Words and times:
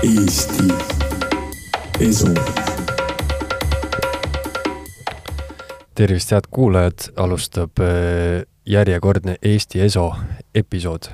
Eesti 0.00 0.64
Esu. 2.00 2.28
tervist, 5.94 6.30
head 6.32 6.46
kuulajad, 6.50 7.10
alustab 7.16 7.82
äh, 7.84 8.46
järjekordne 8.64 9.36
Eesti 9.42 9.80
Eso 9.80 10.14
episood. 10.54 11.10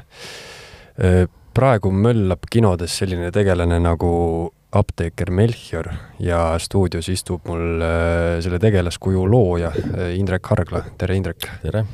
praegu 1.55 1.91
möllab 1.91 2.47
kinodes 2.51 2.99
selline 2.99 3.33
tegelane 3.33 3.81
nagu 3.83 4.53
apteeker 4.73 5.31
Melchior 5.31 5.89
ja 6.21 6.55
stuudios 6.59 7.09
istub 7.09 7.43
mul 7.49 7.83
äh, 7.83 8.39
selle 8.41 8.63
tegelaskuju 8.63 9.27
looja 9.27 9.73
äh, 9.75 10.15
Indrek 10.15 10.47
Hargla, 10.47 10.85
tere 10.99 11.17
Indrek. 11.17 11.51
tere. 11.63 11.85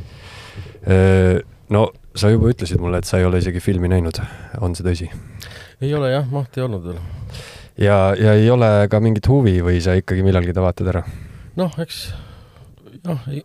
no 1.69 1.89
sa 2.15 2.29
juba 2.29 2.53
ütlesid 2.53 2.81
mulle, 2.85 2.99
et 2.99 3.09
sa 3.09 3.17
ei 3.19 3.25
ole 3.25 3.39
isegi 3.39 3.61
filmi 3.61 3.89
näinud, 3.89 4.21
on 4.61 4.77
see 4.77 4.85
tõsi? 4.85 5.09
Ei 5.83 5.95
ole 5.99 6.13
jah, 6.13 6.27
mahti 6.31 6.65
olnud 6.65 6.85
veel. 6.87 7.01
ja, 7.79 8.15
ja 8.19 8.37
ei 8.39 8.51
ole 8.51 8.89
ka 8.91 9.01
mingit 9.03 9.29
huvi 9.29 9.59
või 9.65 9.81
sa 9.85 9.97
ikkagi 9.99 10.25
millalgi 10.27 10.55
ta 10.57 10.65
vaatad 10.65 10.93
ära? 10.95 11.07
noh, 11.59 11.81
eks 11.83 12.05
jah, 13.03 13.27
ei 13.33 13.43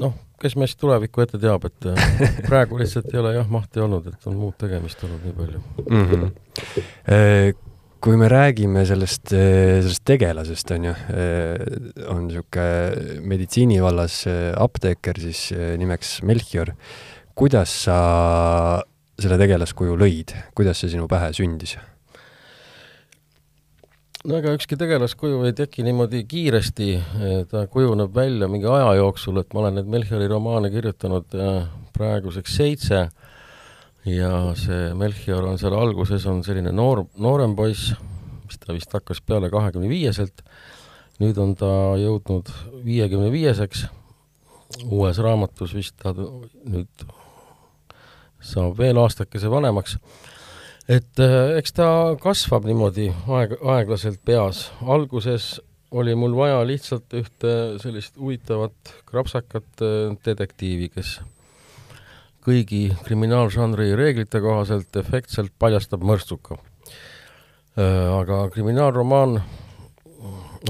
noh, 0.00 0.14
kes 0.40 0.56
meist 0.60 0.78
tulevikku 0.80 1.24
ette 1.24 1.40
teab, 1.40 1.66
et 1.68 1.88
äh, 1.90 2.38
praegu 2.48 2.78
lihtsalt 2.80 3.10
ei 3.12 3.20
ole 3.22 3.34
jah 3.36 3.50
mahti 3.50 3.82
olnud, 3.84 4.06
et 4.12 4.30
on 4.30 4.38
muud 4.40 4.56
tegemist 4.60 5.02
olnud 5.06 5.26
nii 5.26 5.36
palju. 5.36 5.64
mm. 5.84 6.06
-hmm. 6.10 7.58
kui 8.00 8.16
me 8.16 8.28
räägime 8.32 8.86
sellest, 8.88 9.28
sellest 9.28 10.04
tegelasest, 10.08 10.70
on 10.70 10.84
ju, 10.88 10.94
on 12.08 12.22
niisugune 12.28 13.26
meditsiini 13.28 13.76
vallas 13.82 14.22
eh, 14.26 14.54
apteeker 14.56 15.20
siis 15.20 15.50
nimeks 15.76 16.22
Melchior. 16.22 16.72
kuidas 17.36 17.74
sa 17.84 17.98
selle 19.20 19.38
tegelaskuju 19.40 19.96
lõid, 20.00 20.34
kuidas 20.56 20.80
see 20.80 20.92
sinu 20.94 21.08
pähe 21.10 21.32
sündis? 21.36 21.76
no 24.28 24.36
ega 24.36 24.52
ükski 24.52 24.76
tegelaskuju 24.80 25.44
ei 25.48 25.54
teki 25.56 25.84
niimoodi 25.86 26.24
kiiresti, 26.28 26.88
ta 27.48 27.64
kujuneb 27.72 28.12
välja 28.14 28.48
mingi 28.52 28.68
aja 28.68 28.92
jooksul, 28.98 29.40
et 29.40 29.54
ma 29.54 29.62
olen 29.64 29.78
neid 29.78 29.88
Melchiori 29.88 30.28
romaane 30.28 30.70
kirjutanud 30.72 31.36
äh, 31.36 31.70
praeguseks 31.96 32.56
seitse. 32.60 33.06
Ja 34.08 34.32
see 34.56 34.92
Melchior 34.96 35.44
on 35.44 35.58
seal 35.60 35.76
alguses 35.76 36.24
on 36.28 36.40
selline 36.44 36.72
noor, 36.72 37.04
noorem 37.20 37.52
poiss, 37.56 37.94
mis 38.46 38.60
ta 38.60 38.72
vist 38.72 38.92
hakkas 38.96 39.20
peale 39.24 39.50
kahekümne 39.52 39.90
viieselt, 39.90 40.40
nüüd 41.20 41.36
on 41.40 41.52
ta 41.60 41.70
jõudnud 42.00 42.48
viiekümne 42.84 43.28
viieseks, 43.32 43.84
uues 44.88 45.20
raamatus 45.20 45.76
vist 45.76 45.98
ta 46.00 46.14
nüüd 46.16 47.04
saab 48.40 48.78
veel 48.78 48.98
aastakese 48.98 49.50
vanemaks 49.50 49.98
et 50.90 51.20
äh, 51.22 51.56
eks 51.60 51.74
ta 51.76 51.88
kasvab 52.20 52.64
niimoodi 52.66 53.10
aeg, 53.30 53.56
aeglaselt 53.60 54.20
peas. 54.26 54.70
alguses 54.82 55.60
oli 55.90 56.14
mul 56.18 56.34
vaja 56.38 56.62
lihtsalt 56.66 57.14
ühte 57.18 57.52
sellist 57.82 58.16
huvitavat 58.18 58.94
krapsakat 59.10 59.84
äh, 59.86 60.16
detektiivi, 60.26 60.88
kes 60.94 61.20
kõigi 62.46 62.88
kriminaalžanri 63.04 63.92
reeglite 63.98 64.40
kohaselt 64.42 64.96
efektselt 64.96 65.52
paljastab 65.60 66.02
mõrtsuka. 66.08 66.56
aga 67.76 68.48
kriminaalromaan 68.50 69.42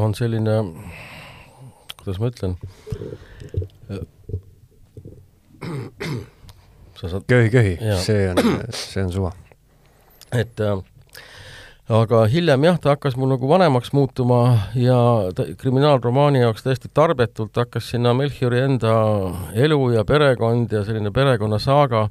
on 0.02 0.14
selline, 0.14 0.56
kuidas 2.02 2.18
ma 2.20 2.28
ütlen, 2.30 2.56
sa 7.00 7.08
saad 7.08 7.26
köhi, 7.28 7.50
köhi 7.50 7.76
Jaa., 7.80 7.98
see 8.04 8.30
on, 8.30 8.40
see 8.70 9.04
on 9.04 9.12
suva. 9.12 9.32
et 10.32 10.60
äh, 10.60 10.82
aga 11.90 12.24
hiljem 12.30 12.64
jah, 12.68 12.76
ta 12.78 12.94
hakkas 12.94 13.16
mul 13.18 13.32
nagu 13.32 13.48
vanemaks 13.50 13.94
muutuma 13.96 14.40
ja 14.78 14.98
ta, 15.34 15.48
kriminaalromaani 15.58 16.44
jaoks 16.44 16.66
täiesti 16.66 16.90
tarbetult 16.94 17.56
hakkas 17.56 17.88
sinna 17.94 18.12
Melchiori 18.14 18.60
enda 18.66 18.92
elu 19.54 19.80
ja 19.96 20.04
perekond 20.04 20.72
ja 20.72 20.84
selline 20.84 21.10
perekonnasaaga 21.10 22.08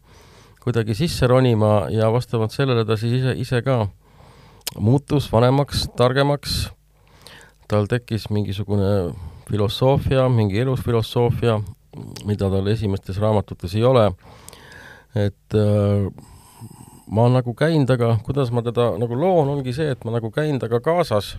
kuidagi 0.63 0.97
sisse 0.97 1.27
ronima 1.27 1.88
ja 1.94 2.11
vastavalt 2.11 2.51
sellele 2.51 2.83
ta 2.85 2.97
siis 3.00 3.21
ise, 3.21 3.38
ise 3.39 3.61
ka 3.63 3.85
muutus 4.77 5.29
vanemaks, 5.31 5.88
targemaks, 5.97 6.59
tal 7.69 7.88
tekkis 7.89 8.27
mingisugune 8.29 9.13
filosoofia, 9.50 10.27
mingi 10.29 10.59
elusfilosoofia, 10.61 11.59
mida 12.25 12.50
tal 12.51 12.67
esimestes 12.69 13.17
raamatutes 13.17 13.73
ei 13.79 13.83
ole, 13.88 14.09
et 15.15 15.57
äh, 15.57 16.09
ma 17.09 17.29
nagu 17.29 17.53
käin 17.57 17.87
taga, 17.89 18.17
kuidas 18.25 18.51
ma 18.51 18.61
teda 18.65 18.91
nagu 19.01 19.17
loon, 19.17 19.49
ongi 19.55 19.73
see, 19.73 19.89
et 19.95 20.05
ma 20.05 20.13
nagu 20.17 20.31
käin 20.31 20.59
temaga 20.59 20.81
kaasas 20.85 21.37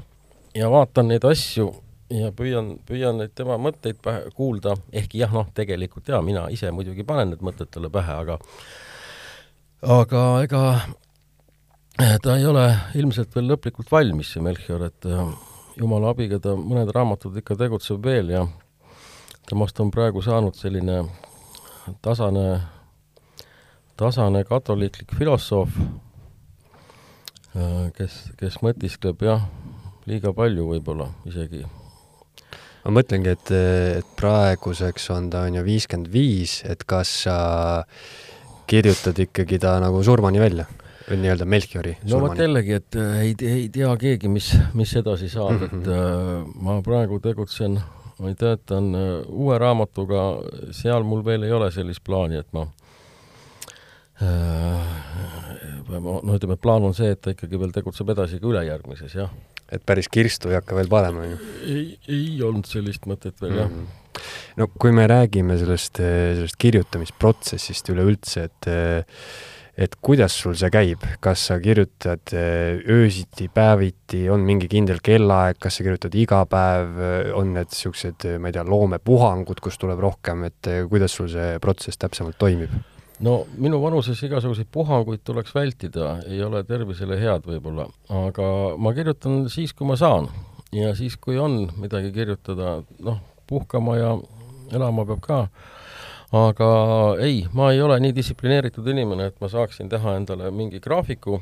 ja 0.57 0.71
vaatan 0.71 1.11
neid 1.11 1.25
asju 1.25 1.71
ja 2.11 2.33
püüan, 2.35 2.75
püüan 2.87 3.21
neid 3.23 3.35
tema 3.39 3.59
mõtteid 3.63 4.01
pähe 4.03 4.33
kuulda, 4.35 4.75
ehkki 4.93 5.21
jah, 5.23 5.35
noh, 5.35 5.47
tegelikult 5.55 6.11
jaa, 6.11 6.23
mina 6.27 6.49
ise 6.51 6.73
muidugi 6.75 7.07
panen 7.07 7.31
need 7.35 7.45
mõtted 7.47 7.71
talle 7.71 7.91
pähe, 7.93 8.17
aga 8.25 8.39
aga 9.87 10.25
ega 10.45 10.65
ta 12.25 12.37
ei 12.37 12.49
ole 12.49 12.67
ilmselt 12.99 13.35
veel 13.37 13.53
lõplikult 13.53 13.91
valmis, 13.93 14.33
see 14.35 14.43
Melchior, 14.43 14.89
et 14.91 15.07
äh, 15.07 15.23
jumala 15.79 16.11
abiga 16.11 16.41
ta 16.43 16.57
mõned 16.59 16.91
raamatud 16.95 17.39
ikka 17.39 17.57
tegutseb 17.61 18.03
veel 18.05 18.35
ja 18.35 18.45
temast 19.49 19.79
on 19.81 19.91
praegu 19.95 20.23
saanud 20.23 20.59
selline 20.59 21.05
tasane 22.03 22.47
tasane 24.01 24.45
katoliiklik 24.49 25.13
filosoof, 25.19 25.77
kes, 27.99 28.17
kes 28.41 28.57
mõtiskleb 28.65 29.21
jah, 29.27 29.45
liiga 30.09 30.33
palju 30.37 30.69
võib-olla 30.71 31.11
isegi. 31.29 31.65
ma 32.85 32.95
mõtlengi, 32.97 33.35
et, 33.37 33.53
et 34.01 34.13
praeguseks 34.17 35.11
on 35.17 35.31
ta 35.33 35.45
on 35.49 35.61
ju 35.61 35.65
viiskümmend 35.67 36.13
viis, 36.13 36.61
et 36.65 36.87
kas 36.89 37.13
sa 37.27 37.39
kirjutad 38.71 39.19
ikkagi 39.27 39.59
ta 39.61 39.77
nagu 39.83 40.03
surmani 40.07 40.41
välja 40.41 40.69
või 41.11 41.21
nii-öelda 41.25 41.47
Melchiori 41.49 41.97
no 41.99 42.21
vot 42.23 42.31
surmani? 42.31 42.45
jällegi, 42.47 42.77
et 42.79 42.99
äh, 43.01 43.15
ei, 43.27 43.33
ei 43.53 43.69
tea 43.75 43.95
keegi, 44.01 44.31
mis, 44.33 44.53
mis 44.79 44.93
edasi 44.97 45.29
saab 45.33 45.57
mm, 45.57 45.65
-hmm. 45.65 45.81
et 45.81 45.89
äh, 45.93 46.61
ma 46.63 46.81
praegu 46.87 47.19
tegutsen 47.21 47.81
või 48.21 48.37
töötan 48.39 48.95
äh, 48.95 49.09
uue 49.29 49.59
raamatuga, 49.59 50.29
seal 50.77 51.05
mul 51.05 51.25
veel 51.27 51.49
ei 51.49 51.53
ole 51.57 51.73
sellist 51.75 52.05
plaani, 52.07 52.39
et 52.41 52.49
ma 52.57 52.69
äh, 52.69 52.69
ma- 52.69 52.90
no 55.99 56.37
ütleme, 56.37 56.57
plaan 56.61 56.89
on 56.89 56.97
see, 56.97 57.13
et 57.15 57.23
ta 57.23 57.35
ikkagi 57.35 57.61
veel 57.61 57.73
tegutseb 57.75 58.13
edasi 58.15 58.41
ka 58.41 58.51
ülejärgmises, 58.51 59.15
jah. 59.17 59.31
et 59.71 59.85
päris 59.87 60.11
kirstu 60.13 60.51
ei 60.51 60.59
hakka 60.59 60.79
veel 60.79 60.91
panema, 60.93 61.25
on 61.25 61.35
ju? 61.35 61.53
ei, 61.67 61.87
ei 62.11 62.43
olnud 62.47 62.69
sellist 62.69 63.09
mõtet 63.11 63.41
veel, 63.43 63.57
jah. 63.63 63.71
Mhm. 63.71 64.19
no 64.61 64.69
kui 64.75 64.93
me 64.97 65.07
räägime 65.11 65.57
sellest, 65.61 66.03
sellest 66.03 66.61
kirjutamisprotsessist 66.61 67.95
üleüldse, 67.95 68.51
et 68.51 68.75
et 69.81 69.95
kuidas 70.05 70.35
sul 70.37 70.53
see 70.59 70.69
käib, 70.69 71.05
kas 71.25 71.47
sa 71.49 71.57
kirjutad 71.63 72.35
eh, 72.37 72.83
öösiti, 72.91 73.47
päeviti, 73.55 74.27
on 74.29 74.43
mingi 74.45 74.69
kindel 74.69 74.99
kellaaeg, 75.01 75.57
kas 75.63 75.79
sa 75.79 75.87
kirjutad 75.87 76.19
iga 76.21 76.43
päev, 76.51 76.99
on 77.39 77.55
need 77.55 77.71
niisugused, 77.73 78.27
ma 78.43 78.51
ei 78.51 78.59
tea, 78.59 78.67
loomepuhangud, 78.69 79.63
kus 79.65 79.81
tuleb 79.81 80.03
rohkem, 80.05 80.45
et 80.51 80.69
kuidas 80.91 81.17
sul 81.17 81.31
see 81.33 81.55
protsess 81.65 82.03
täpsemalt 82.03 82.37
toimib? 82.43 82.75
No 83.25 83.35
minu 83.61 83.81
vanuses 83.83 84.21
igasuguseid 84.25 84.69
puhanguid 84.73 85.23
tuleks 85.25 85.55
vältida, 85.55 86.17
ei 86.29 86.43
ole 86.45 86.63
tervisele 86.65 87.19
head 87.21 87.47
võib-olla, 87.49 87.87
aga 88.23 88.47
ma 88.81 88.95
kirjutan 88.97 89.45
siis, 89.53 89.75
kui 89.77 89.89
ma 89.89 89.99
saan. 90.01 90.31
Ja 90.73 90.93
siis, 90.95 91.17
kui 91.19 91.39
on 91.39 91.65
midagi 91.83 92.13
kirjutada, 92.15 92.77
noh, 93.03 93.19
puhkama 93.51 93.97
ja 93.99 94.13
elama 94.73 95.05
peab 95.09 95.23
ka. 95.25 95.39
aga 96.31 96.67
ei, 97.19 97.43
ma 97.53 97.73
ei 97.75 97.81
ole 97.83 97.97
nii 98.01 98.15
distsiplineeritud 98.15 98.87
inimene, 98.87 99.27
et 99.33 99.41
ma 99.43 99.49
saaksin 99.51 99.89
teha 99.91 100.15
endale 100.15 100.53
mingi 100.55 100.79
graafiku 100.79 101.41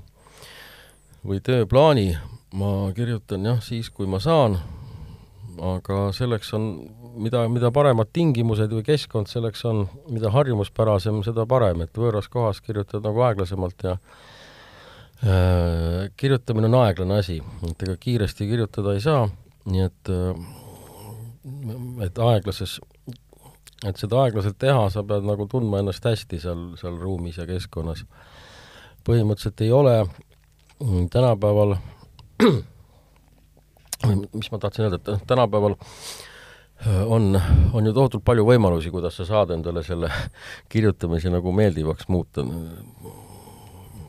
või 1.29 1.43
tööplaani, 1.45 2.15
ma 2.57 2.89
kirjutan 2.97 3.45
jah, 3.45 3.61
siis 3.61 3.91
kui 3.93 4.09
ma 4.09 4.17
saan, 4.17 4.57
aga 5.61 6.09
selleks 6.17 6.55
on 6.57 6.71
mida, 7.19 7.43
mida 7.51 7.71
paremad 7.75 8.07
tingimused 8.15 8.71
või 8.73 8.85
keskkond 8.87 9.27
selleks 9.31 9.65
on, 9.69 9.89
mida 10.13 10.31
harjumuspärasem, 10.35 11.23
seda 11.27 11.47
parem, 11.49 11.83
et 11.85 11.99
võõras 11.99 12.29
kohas 12.33 12.59
kirjutad 12.65 13.05
nagu 13.07 13.19
aeglasemalt 13.27 13.79
ja 13.87 13.93
äh, 13.97 14.03
kirjutamine 16.19 16.67
on 16.71 16.79
aeglane 16.83 17.15
asi, 17.23 17.37
et 17.69 17.79
ega 17.87 17.95
kiiresti 18.01 18.43
kirjutada 18.51 18.91
ei 18.97 19.03
saa, 19.05 19.23
nii 19.69 19.83
et 19.87 20.03
äh, 20.15 20.33
et 22.05 22.17
aeglases, 22.21 22.73
et 23.87 24.01
seda 24.01 24.15
aeglaselt 24.25 24.59
teha, 24.61 24.83
sa 24.93 25.01
pead 25.07 25.25
nagu 25.25 25.47
tundma 25.49 25.77
ennast 25.83 26.05
hästi 26.05 26.37
seal, 26.43 26.63
seal 26.81 26.97
ruumis 27.01 27.39
ja 27.41 27.47
keskkonnas. 27.49 28.01
põhimõtteliselt 29.07 29.61
ei 29.65 29.71
ole 29.73 29.95
tänapäeval 31.11 31.71
mis 34.39 34.51
ma 34.53 34.59
tahtsin 34.59 34.85
öelda, 34.85 34.99
et 35.01 35.09
noh, 35.09 35.23
tänapäeval 35.31 35.75
äh, 35.79 36.28
on, 36.87 37.41
on 37.73 37.87
ju 37.87 37.93
tohutult 37.95 38.25
palju 38.25 38.45
võimalusi, 38.47 38.93
kuidas 38.95 39.17
sa 39.19 39.27
saad 39.27 39.51
endale 39.57 39.83
selle 39.87 40.11
kirjutamise 40.73 41.33
nagu 41.33 41.53
meeldivaks 41.53 42.09
muuta. 42.09 42.45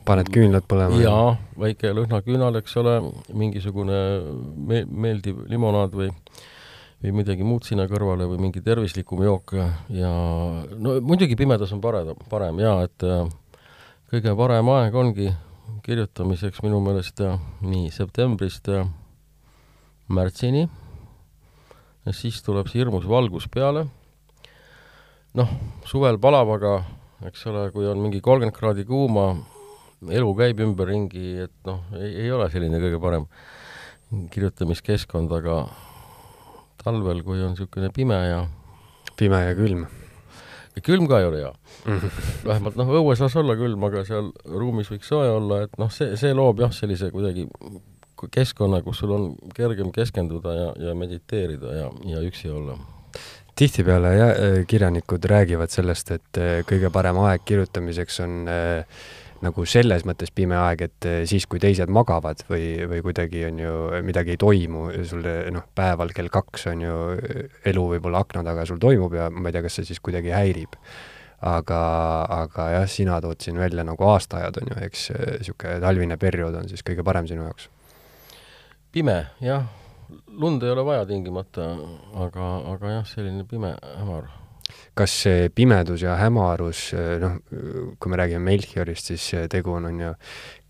paned 0.06 0.30
küünlad 0.32 0.64
põlema? 0.70 1.00
jaa, 1.02 1.34
väike 1.58 1.92
lõhnaküünal, 1.94 2.56
eks 2.62 2.76
ole, 2.80 3.00
mingisugune 3.34 3.98
me-, 4.56 4.86
meeldiv 4.86 5.44
limonaad 5.50 5.94
või 5.94 6.10
või 7.00 7.14
midagi 7.16 7.44
muud 7.46 7.64
sinna 7.64 7.86
kõrvale 7.88 8.26
või 8.28 8.40
mingi 8.44 8.60
tervislikum 8.64 9.22
jook 9.24 9.54
ja 9.96 10.10
no 10.76 10.96
muidugi 11.00 11.36
pimedas 11.38 11.72
on 11.72 11.80
parem, 11.80 12.12
parem 12.28 12.60
jaa, 12.60 12.82
et 12.84 13.06
äh, 13.08 13.24
kõige 14.12 14.34
parem 14.36 14.68
aeg 14.74 14.98
ongi 15.00 15.30
kirjutamiseks 15.86 16.60
minu 16.66 16.82
meelest 16.84 17.22
äh, 17.24 17.40
nii 17.64 17.88
septembrist 17.94 18.68
äh, 18.68 18.84
märtsini, 22.06 22.32
siis 22.32 22.42
tuleb 22.42 22.68
see 22.68 22.80
hirmus 22.80 23.06
valgus 23.08 23.46
peale, 23.48 23.86
noh, 25.34 25.48
suvel 25.84 26.18
palab, 26.18 26.48
aga 26.56 26.84
eks 27.28 27.46
ole, 27.46 27.70
kui 27.72 27.86
on 27.86 28.00
mingi 28.00 28.20
kolmkümmend 28.20 28.56
kraadi 28.56 28.84
kuuma, 28.88 29.34
elu 30.08 30.34
käib 30.34 30.60
ümberringi, 30.60 31.44
et 31.44 31.52
noh, 31.66 31.82
ei, 31.98 32.24
ei 32.24 32.30
ole 32.32 32.48
selline 32.50 32.80
kõige 32.80 33.00
parem 33.00 33.26
kirjutamiskeskkond, 34.32 35.30
aga 35.30 35.66
talvel, 36.80 37.22
kui 37.22 37.42
on 37.44 37.52
niisugune 37.52 37.92
pime 37.92 38.16
ja 38.16 38.44
pime 39.16 39.44
ja 39.44 39.54
külm. 39.54 39.86
külm 40.80 41.06
ka 41.06 41.18
ei 41.20 41.26
ole 41.26 41.38
hea. 41.42 41.52
-hmm. 41.84 42.10
vähemalt 42.46 42.76
noh, 42.76 42.88
õues 42.88 43.20
las 43.20 43.36
olla 43.36 43.54
külm, 43.56 43.84
aga 43.84 44.04
seal 44.04 44.32
ruumis 44.44 44.88
võiks 44.88 45.06
soe 45.12 45.28
olla, 45.28 45.62
et 45.62 45.76
noh, 45.78 45.90
see, 45.92 46.16
see 46.16 46.32
loob 46.32 46.60
jah, 46.60 46.72
sellise 46.72 47.10
kuidagi 47.10 47.46
keskkonna, 48.28 48.82
kus 48.84 49.00
sul 49.00 49.16
on 49.16 49.28
kergem 49.56 49.92
keskenduda 49.94 50.54
ja, 50.54 50.72
ja 50.88 50.94
mediteerida 50.94 51.76
ja, 51.76 51.92
ja 52.04 52.24
üksi 52.26 52.50
olla 52.52 52.76
tihtipeale 53.60 54.10
jah, 54.16 54.30
kirjanikud 54.66 55.24
räägivad 55.28 55.72
sellest, 55.72 56.10
et 56.16 56.38
eh, 56.40 56.60
kõige 56.68 56.88
parem 56.92 57.18
aeg 57.20 57.42
kirjutamiseks 57.44 58.20
on 58.24 58.36
äh, 58.48 59.02
nagu 59.44 59.64
selles 59.68 60.04
mõttes 60.08 60.32
pime 60.34 60.56
aeg, 60.56 60.86
et 60.86 61.08
eh, 61.08 61.20
siis, 61.28 61.44
kui 61.50 61.60
teised 61.60 61.92
magavad 61.92 62.44
või, 62.48 62.86
või 62.88 63.02
kuidagi 63.04 63.44
on 63.48 63.60
ju, 63.60 63.74
midagi 64.06 64.36
ei 64.36 64.40
toimu, 64.40 64.86
sul 65.08 65.26
noh, 65.52 65.66
päeval 65.76 66.14
kell 66.16 66.32
kaks 66.32 66.68
on 66.72 66.84
ju, 66.86 66.98
elu 67.72 67.86
võib-olla 67.94 68.22
akna 68.24 68.44
taga 68.46 68.64
sul 68.68 68.80
toimub 68.80 69.16
ja 69.18 69.28
ma 69.32 69.50
ei 69.50 69.56
tea, 69.56 69.64
kas 69.66 69.80
see 69.80 69.90
siis 69.90 70.00
kuidagi 70.04 70.32
häirib. 70.36 70.78
aga, 71.40 71.76
aga 72.36 72.64
jah, 72.74 72.88
sina 72.88 73.16
tood 73.24 73.40
siin 73.40 73.56
välja 73.56 73.80
nagu 73.84 74.04
aastaajad 74.04 74.58
on 74.60 74.72
ju, 74.74 74.80
eks 74.84 75.06
niisugune 75.16 75.78
talvine 75.80 76.18
periood 76.20 76.58
on 76.60 76.68
siis 76.68 76.84
kõige 76.84 77.04
parem 77.04 77.28
sinu 77.28 77.46
jaoks? 77.46 77.70
Pime, 78.92 79.16
jah. 79.40 79.66
lund 80.40 80.62
ei 80.62 80.70
ole 80.72 80.84
vaja 80.86 81.06
tingimata, 81.06 81.70
aga, 82.18 82.50
aga 82.72 82.94
jah, 82.98 83.08
selline 83.08 83.46
pime, 83.48 83.74
hämar 84.00 84.30
kas 84.94 85.12
see 85.24 85.48
pimedus 85.54 86.02
ja 86.04 86.16
hämarus, 86.18 86.90
noh, 87.22 87.38
kui 87.98 88.10
me 88.12 88.18
räägime 88.20 88.44
Melchiorist, 88.50 89.10
siis 89.10 89.48
tegu 89.50 89.74
on, 89.74 89.88
on 89.90 90.02
ju 90.04 90.12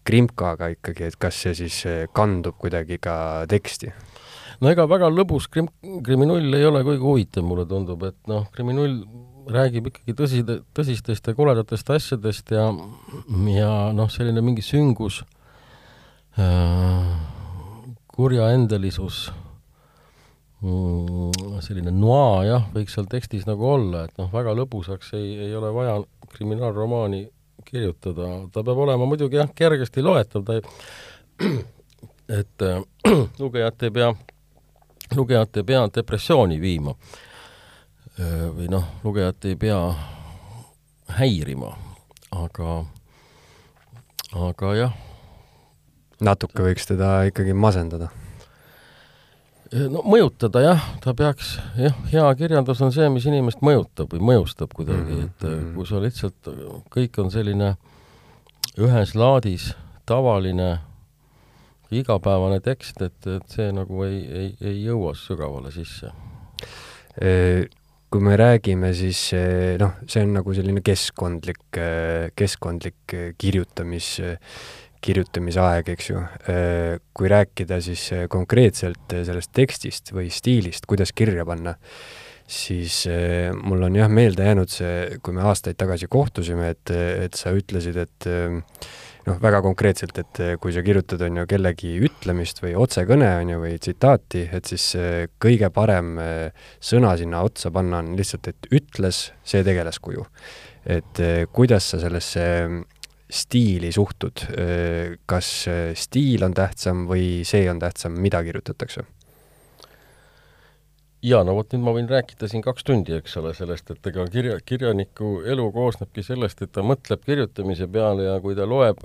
krimkaga 0.07 0.71
ikkagi, 0.77 1.11
et 1.11 1.19
kas 1.21 1.43
see 1.45 1.57
siis 1.59 1.81
kandub 2.17 2.57
kuidagi 2.61 3.01
ka 3.03 3.17
teksti? 3.51 3.93
no 4.61 4.69
ega 4.69 4.87
väga 4.89 5.09
lõbus 5.13 5.49
krim-, 5.53 5.71
kriminull 6.05 6.57
ei 6.57 6.67
ole 6.69 6.85
kuigi 6.85 7.05
huvitav, 7.05 7.45
mulle 7.49 7.67
tundub, 7.69 8.05
et 8.09 8.17
noh, 8.31 8.47
kriminull 8.55 9.03
räägib 9.51 9.89
ikkagi 9.91 10.15
tõsi, 10.17 10.45
tõsistest 10.77 11.31
ja 11.31 11.37
koledatest 11.37 11.91
asjadest 11.97 12.53
ja, 12.55 12.69
ja 13.55 13.71
noh, 13.97 14.11
selline 14.13 14.45
mingi 14.45 14.65
süngus 14.65 15.23
äh,, 16.37 17.07
kurjaendelisus 18.21 19.31
mm, 20.61 21.61
selline 21.65 21.93
noa 21.95 22.45
jah, 22.45 22.67
võiks 22.75 22.97
seal 22.97 23.09
tekstis 23.09 23.47
nagu 23.49 23.65
olla, 23.65 24.05
et 24.05 24.21
noh, 24.21 24.29
väga 24.33 24.53
lõbusaks 24.59 25.15
ei, 25.17 25.33
ei 25.47 25.55
ole 25.57 25.73
vaja 25.73 25.97
kriminaalromaani 26.35 27.23
kirjutada, 27.65 28.29
ta 28.53 28.65
peab 28.67 28.85
olema 28.85 29.09
muidugi 29.09 29.41
jah, 29.41 29.49
kergesti 29.57 30.05
loetav, 30.05 30.45
ta 30.45 30.59
ei, 30.59 30.65
et 32.41 32.67
äh, 32.67 32.81
lugejat 33.43 33.89
ei 33.89 33.95
pea, 33.97 34.13
lugejat 35.17 35.61
ei 35.63 35.69
pea 35.73 35.85
depressiooni 36.01 36.61
viima. 36.61 36.97
Äh, 38.21 38.49
või 38.57 38.69
noh, 38.73 38.85
lugejat 39.05 39.49
ei 39.49 39.57
pea 39.61 39.79
häirima, 41.21 41.73
aga, 42.37 42.83
aga 44.49 44.75
jah. 44.77 44.99
Natuke 46.21 46.65
võiks 46.67 46.89
teda 46.91 47.21
ikkagi 47.31 47.55
masendada 47.57 48.11
no 49.71 50.03
mõjutada 50.07 50.63
jah, 50.65 50.85
ta 51.03 51.15
peaks, 51.17 51.55
jah, 51.79 51.97
hea 52.11 52.27
kirjandus 52.39 52.81
on 52.83 52.93
see, 52.95 53.07
mis 53.13 53.27
inimest 53.31 53.63
mõjutab 53.65 54.11
või 54.15 54.23
mõjustab 54.33 54.75
kuidagi 54.75 55.15
mm, 55.15 55.19
-hmm. 55.19 55.27
et 55.31 55.47
äh, 55.47 55.75
kui 55.77 55.87
sa 55.87 56.03
lihtsalt, 56.03 56.53
kõik 56.91 57.19
on 57.23 57.31
selline 57.31 57.75
ühes 58.81 59.15
laadis 59.15 59.73
tavaline 60.07 60.79
igapäevane 61.91 62.61
tekst, 62.63 63.03
et, 63.03 63.19
et 63.27 63.47
see 63.51 63.71
nagu 63.75 64.05
ei, 64.07 64.23
ei, 64.31 64.49
ei 64.63 64.83
jõua 64.85 65.15
sügavale 65.19 65.73
sisse. 65.75 66.13
Kui 68.11 68.23
me 68.23 68.37
räägime, 68.39 68.93
siis 68.95 69.25
noh, 69.79 69.97
see 70.07 70.23
on 70.23 70.37
nagu 70.39 70.55
selline 70.55 70.83
keskkondlik, 70.87 71.81
keskkondlik 72.39 73.17
kirjutamis 73.39 74.13
kirjutamisaeg, 75.05 75.93
eks 75.95 76.11
ju. 76.11 76.23
Äh, 76.51 76.97
kui 77.17 77.31
rääkida 77.31 77.81
siis 77.85 78.07
äh, 78.15 78.27
konkreetselt 78.31 79.15
äh, 79.15 79.25
sellest 79.27 79.53
tekstist 79.57 80.13
või 80.17 80.31
stiilist, 80.33 80.89
kuidas 80.91 81.15
kirja 81.17 81.47
panna, 81.49 81.77
siis 82.51 83.05
mul 83.55 83.87
on 83.87 83.95
jah 83.95 84.09
meelde 84.11 84.43
jäänud 84.43 84.73
see, 84.73 85.21
kui 85.23 85.37
me 85.37 85.45
aastaid 85.47 85.79
tagasi 85.79 86.09
kohtusime, 86.11 86.73
et, 86.75 86.91
et 86.91 87.39
sa 87.39 87.53
ütlesid, 87.55 87.95
et 88.03 88.27
noh, 89.29 89.37
väga 89.39 89.61
konkreetselt, 89.63 90.19
et 90.19 90.41
kui 90.59 90.75
sa 90.75 90.83
kirjutad, 90.83 91.23
on 91.29 91.39
ju, 91.39 91.47
kellegi 91.47 91.93
ütlemist 92.09 92.59
või 92.65 92.75
otsekõne, 92.75 93.29
on 93.45 93.55
ju, 93.55 93.61
või 93.63 93.79
tsitaati, 93.79 94.49
et 94.59 94.67
siis 94.67 94.89
kõige 95.39 95.71
parem 95.71 96.17
sõna 96.83 97.15
sinna 97.23 97.45
otsa 97.47 97.71
panna 97.71 98.03
on 98.03 98.17
lihtsalt, 98.19 98.51
et 98.51 98.73
ütles 98.81 99.29
see 99.47 99.63
tegelaskuju. 99.71 100.27
et 100.91 101.23
kuidas 101.55 101.93
sa 101.93 102.03
sellesse 102.03 102.43
stiili 103.31 103.93
suhtud, 103.95 104.45
kas 105.31 105.49
stiil 105.99 106.45
on 106.47 106.55
tähtsam 106.57 107.07
või 107.11 107.41
see 107.49 107.65
on 107.71 107.79
tähtsam, 107.83 108.19
mida 108.21 108.43
kirjutatakse? 108.47 109.07
jaa, 111.21 111.43
no 111.45 111.55
vot 111.57 111.75
nüüd 111.75 111.83
ma 111.85 111.93
võin 111.95 112.09
rääkida 112.09 112.49
siin 112.49 112.63
kaks 112.65 112.85
tundi, 112.87 113.13
eks 113.19 113.35
ole, 113.41 113.53
sellest, 113.57 113.91
et 113.93 114.07
ega 114.09 114.25
kirja, 114.33 114.57
kirjaniku 114.65 115.41
elu 115.53 115.67
koosnebki 115.75 116.25
sellest, 116.25 116.63
et 116.65 116.73
ta 116.73 116.85
mõtleb 116.87 117.21
kirjutamise 117.27 117.89
peale 117.93 118.25
ja 118.25 118.39
kui 118.41 118.57
ta 118.57 118.67
loeb 118.69 119.03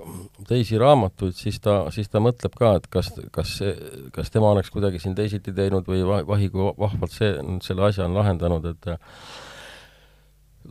teisi 0.48 0.80
raamatuid, 0.80 1.36
siis 1.36 1.60
ta, 1.64 1.78
siis 1.94 2.08
ta 2.12 2.22
mõtleb 2.24 2.56
ka, 2.56 2.72
et 2.80 2.88
kas, 2.92 3.12
kas 3.34 3.52
see, 3.60 3.74
kas 4.16 4.32
tema 4.32 4.54
oleks 4.54 4.72
kuidagi 4.72 5.02
siin 5.02 5.16
teisiti 5.18 5.52
teinud 5.56 5.88
või 5.88 6.06
vahi, 6.06 6.48
kui 6.52 6.72
vahvalt 6.80 7.12
see, 7.12 7.34
selle 7.66 7.90
asja 7.90 8.08
on 8.08 8.16
lahendanud, 8.16 8.72
et 8.72 8.90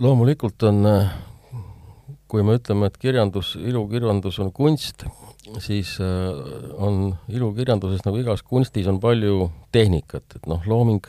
loomulikult 0.02 0.66
on 0.72 0.82
kui 2.32 2.44
me 2.46 2.58
ütleme, 2.58 2.90
et 2.90 2.98
kirjandus, 2.98 3.54
ilukirjandus 3.60 4.40
on 4.42 4.52
kunst, 4.56 5.06
siis 5.62 5.96
äh, 6.02 6.32
on 6.82 7.16
ilukirjanduses 7.30 8.06
nagu 8.08 8.20
igas 8.22 8.42
kunstis 8.46 8.90
on 8.90 9.00
palju 9.04 9.50
tehnikat, 9.76 10.40
et 10.40 10.50
noh, 10.50 10.66
looming, 10.70 11.06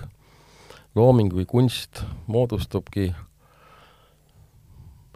looming 0.98 1.32
või 1.32 1.46
kunst 1.48 2.04
moodustubki 2.28 3.10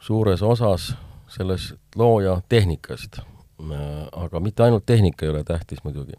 suures 0.00 0.42
osas 0.42 0.94
sellest 1.30 1.76
looja 2.00 2.40
tehnikast. 2.48 3.20
Äh, 3.20 4.08
aga 4.24 4.40
mitte 4.40 4.64
ainult 4.64 4.88
tehnika 4.88 5.26
ei 5.26 5.34
ole 5.34 5.44
tähtis 5.44 5.84
muidugi. 5.84 6.16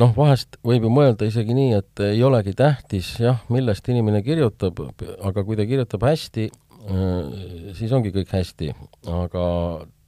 noh, 0.00 0.12
vahest 0.16 0.60
võib 0.64 0.84
ju 0.86 0.90
mõelda 0.92 1.26
isegi 1.26 1.54
nii, 1.56 1.72
et 1.80 2.00
ei 2.06 2.20
olegi 2.24 2.52
tähtis 2.56 3.08
jah, 3.20 3.40
millest 3.52 3.88
inimene 3.90 4.22
kirjutab, 4.24 4.78
aga 5.26 5.42
kui 5.44 5.58
ta 5.58 5.66
kirjutab 5.68 6.04
hästi, 6.06 6.46
siis 7.76 7.92
ongi 7.92 8.12
kõik 8.14 8.30
hästi, 8.32 8.70
aga 9.12 9.44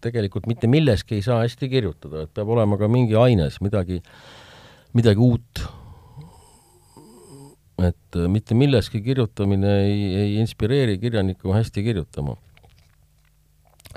tegelikult 0.03 0.49
mitte 0.51 0.71
milleski 0.71 1.19
ei 1.19 1.25
saa 1.25 1.43
hästi 1.43 1.69
kirjutada, 1.71 2.25
et 2.25 2.35
peab 2.35 2.51
olema 2.55 2.79
ka 2.81 2.89
mingi 2.91 3.17
aines, 3.19 3.61
midagi, 3.65 4.01
midagi 4.97 5.23
uut. 5.23 5.65
et 7.83 8.15
äh, 8.15 8.29
mitte 8.31 8.55
milleski 8.55 9.01
kirjutamine 9.03 9.71
ei, 9.83 10.03
ei 10.15 10.35
inspireeri 10.39 11.01
kirjanikku 11.03 11.51
hästi 11.51 11.83
kirjutama. 11.83 12.37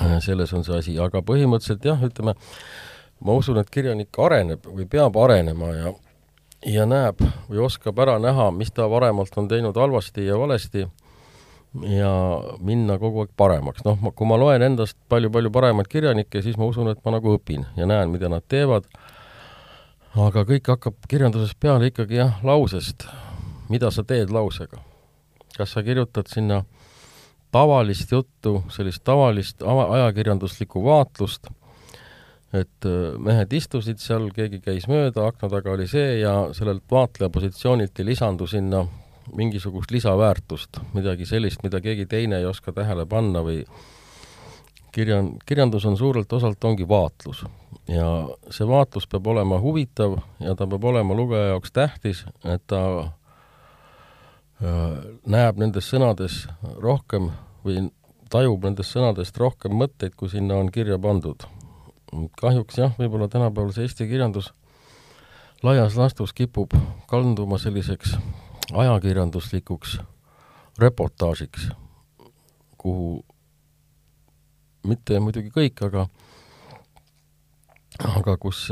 Äh, 0.02 0.16
selles 0.26 0.54
on 0.58 0.64
see 0.66 0.80
asi, 0.80 0.96
aga 0.98 1.22
põhimõtteliselt 1.22 1.86
jah, 1.86 2.02
ütleme, 2.02 2.34
ma 3.22 3.36
usun, 3.38 3.60
et 3.62 3.70
kirjanik 3.70 4.18
areneb 4.18 4.66
või 4.66 4.88
peab 4.90 5.20
arenema 5.22 5.70
ja 5.76 5.94
ja 6.66 6.88
näeb 6.90 7.22
või 7.46 7.62
oskab 7.68 8.00
ära 8.02 8.16
näha, 8.18 8.50
mis 8.56 8.74
ta 8.74 8.88
varemalt 8.90 9.38
on 9.38 9.52
teinud 9.52 9.78
halvasti 9.78 10.26
ja 10.26 10.40
valesti 10.40 10.88
ja 11.84 12.12
minna 12.64 12.98
kogu 13.02 13.26
aeg 13.26 13.34
paremaks. 13.38 13.84
noh, 13.86 14.00
kui 14.16 14.28
ma 14.28 14.38
loen 14.40 14.64
endast 14.64 14.98
palju-palju 15.10 15.52
paremaid 15.52 15.90
kirjanikke, 15.92 16.42
siis 16.42 16.58
ma 16.58 16.70
usun, 16.70 16.90
et 16.92 17.02
ma 17.06 17.16
nagu 17.18 17.36
õpin 17.36 17.66
ja 17.78 17.88
näen, 17.90 18.14
mida 18.14 18.30
nad 18.32 18.46
teevad, 18.48 18.88
aga 20.16 20.46
kõik 20.48 20.72
hakkab 20.76 21.10
kirjanduses 21.10 21.56
peale 21.60 21.92
ikkagi 21.92 22.22
jah, 22.22 22.40
lausest. 22.44 23.08
mida 23.70 23.92
sa 23.92 24.04
teed 24.04 24.32
lausega? 24.32 24.82
kas 25.56 25.72
sa 25.72 25.84
kirjutad 25.84 26.28
sinna 26.28 26.66
tavalist 27.56 28.12
juttu, 28.12 28.64
sellist 28.70 29.04
tavalist 29.08 29.64
ajakirjanduslikku 29.64 30.84
vaatlust 30.84 31.48
et 32.60 32.88
äh, 32.88 33.16
mehed 33.22 33.54
istusid 33.56 34.02
seal, 34.04 34.30
keegi 34.36 34.62
käis 34.64 34.88
mööda, 34.92 35.28
akna 35.30 35.50
taga 35.52 35.74
oli 35.74 35.88
see 35.90 36.20
ja 36.22 36.36
sellelt 36.56 36.86
vaatleja 36.92 37.32
positsioonilt 37.34 38.00
ei 38.00 38.10
lisandu 38.12 38.48
sinna 38.50 38.86
mingisugust 39.34 39.92
lisaväärtust, 39.92 40.78
midagi 40.94 41.26
sellist, 41.26 41.64
mida 41.64 41.82
keegi 41.82 42.06
teine 42.06 42.38
ei 42.38 42.46
oska 42.46 42.74
tähele 42.76 43.06
panna 43.06 43.42
või 43.46 43.64
kirjan-, 44.96 45.36
kirjandus 45.46 45.86
on 45.86 45.98
suurelt 45.98 46.34
osalt, 46.34 46.64
ongi 46.64 46.88
vaatlus. 46.88 47.46
ja 47.88 48.06
see 48.50 48.68
vaatlus 48.68 49.08
peab 49.08 49.28
olema 49.28 49.60
huvitav 49.62 50.18
ja 50.40 50.56
ta 50.56 50.68
peab 50.68 50.84
olema 50.84 51.14
lugeja 51.14 51.52
jaoks 51.54 51.72
tähtis, 51.72 52.26
et 52.44 52.64
ta 52.68 52.82
äh, 53.00 53.10
näeb 55.26 55.58
nendes 55.62 55.90
sõnades 55.92 56.48
rohkem 56.82 57.32
või 57.66 57.90
tajub 58.30 58.64
nendest 58.66 58.96
sõnadest 58.96 59.38
rohkem 59.38 59.76
mõtteid, 59.78 60.16
kui 60.18 60.30
sinna 60.30 60.58
on 60.58 60.72
kirja 60.72 60.98
pandud. 61.00 61.46
kahjuks 62.42 62.78
jah, 62.78 62.94
võib-olla 62.98 63.28
tänapäeval 63.28 63.74
see 63.74 63.84
eesti 63.86 64.08
kirjandus 64.08 64.54
laias 65.64 65.96
laastus 65.98 66.34
kipub 66.34 66.74
kalduma 67.10 67.58
selliseks 67.58 68.18
ajakirjanduslikuks 68.74 70.00
reportaažiks, 70.80 71.70
kuhu 72.78 73.20
mitte 74.86 75.20
muidugi 75.20 75.52
kõik, 75.54 75.82
aga 75.86 76.08
aga 78.20 78.36
kus, 78.42 78.66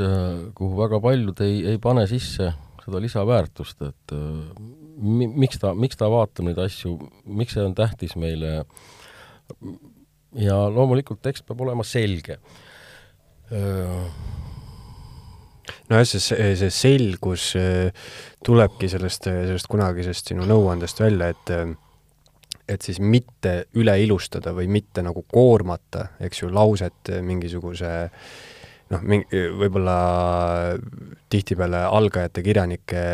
kuhu 0.54 0.76
väga 0.78 1.00
paljud 1.02 1.40
ei, 1.46 1.62
ei 1.74 1.80
pane 1.82 2.04
sisse 2.10 2.50
seda 2.84 3.00
lisaväärtust, 3.00 3.80
et 3.86 4.14
mi, 5.00 5.26
miks 5.26 5.60
ta, 5.62 5.72
miks 5.78 5.96
ta 5.96 6.10
vaatab 6.12 6.50
neid 6.50 6.60
asju, 6.60 6.98
miks 7.24 7.56
see 7.56 7.64
on 7.64 7.74
tähtis 7.76 8.12
meile. 8.20 8.64
ja 10.34 10.56
loomulikult 10.68 11.22
tekst 11.22 11.46
peab 11.46 11.60
olema 11.64 11.84
selge. 11.86 12.38
Nojah, 15.94 16.08
see, 16.10 16.50
see 16.58 16.74
selgus 16.74 17.52
tulebki 18.44 18.90
sellest, 18.92 19.30
sellest 19.30 19.70
kunagisest 19.70 20.34
sinu 20.34 20.46
nõuandest 20.48 21.00
välja, 21.04 21.32
et 21.32 21.56
et 22.64 22.80
siis 22.80 22.96
mitte 22.96 23.66
üle 23.76 23.92
ilustada 24.00 24.54
või 24.56 24.70
mitte 24.72 25.02
nagu 25.04 25.20
koormata, 25.28 26.06
eks 26.24 26.42
ju, 26.42 26.48
lauset 26.48 27.10
mingisuguse 27.20 27.90
noh, 28.94 29.02
mingi, 29.04 29.42
võib-olla 29.58 29.98
tihtipeale 31.32 31.84
algajate 31.84 32.44
kirjanike 32.44 33.04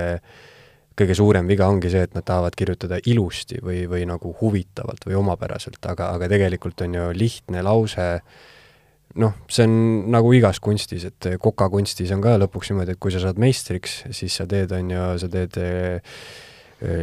kõige 1.00 1.16
suurem 1.16 1.48
viga 1.48 1.68
ongi 1.70 1.90
see, 1.92 2.04
et 2.04 2.14
nad 2.16 2.26
tahavad 2.26 2.56
kirjutada 2.58 3.00
ilusti 3.08 3.60
või, 3.64 3.84
või 3.88 4.04
nagu 4.08 4.34
huvitavalt 4.40 5.06
või 5.08 5.16
omapäraselt, 5.20 5.80
aga, 5.88 6.12
aga 6.16 6.28
tegelikult 6.30 6.84
on 6.84 6.98
ju 6.98 7.10
lihtne 7.16 7.62
lause 7.64 8.08
noh, 9.18 9.34
see 9.50 9.66
on 9.66 9.72
nagu 10.12 10.30
igas 10.36 10.60
kunstis, 10.62 11.06
et 11.08 11.32
kokakunstis 11.42 12.12
on 12.14 12.22
ka 12.22 12.36
lõpuks 12.42 12.70
niimoodi, 12.70 12.94
et 12.94 13.02
kui 13.02 13.14
sa 13.14 13.22
saad 13.22 13.40
meistriks, 13.42 14.04
siis 14.14 14.36
sa 14.38 14.46
teed, 14.50 14.72
on 14.76 14.92
ju, 14.94 15.08
sa 15.22 15.30
teed 15.32 15.58
äh, 15.62 16.22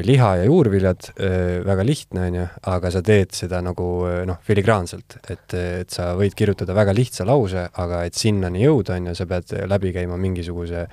liha 0.07 0.29
ja 0.39 0.47
juurviljad, 0.47 1.09
äh, 1.19 1.35
väga 1.67 1.85
lihtne, 1.85 2.29
on 2.29 2.39
ju, 2.39 2.45
aga 2.71 2.93
sa 2.93 3.03
teed 3.05 3.35
seda 3.37 3.59
nagu 3.65 3.89
noh, 4.29 4.39
filigraanselt, 4.47 5.19
et, 5.27 5.57
et 5.83 5.93
sa 5.93 6.13
võid 6.17 6.37
kirjutada 6.37 6.77
väga 6.77 6.95
lihtsa 6.95 7.27
lause, 7.27 7.67
aga 7.75 8.05
et 8.07 8.17
sinnani 8.17 8.63
jõuda, 8.63 8.97
on 8.97 9.11
ju, 9.11 9.17
sa 9.19 9.27
pead 9.29 9.53
läbi 9.67 9.93
käima 9.97 10.19
mingisuguse 10.21 10.87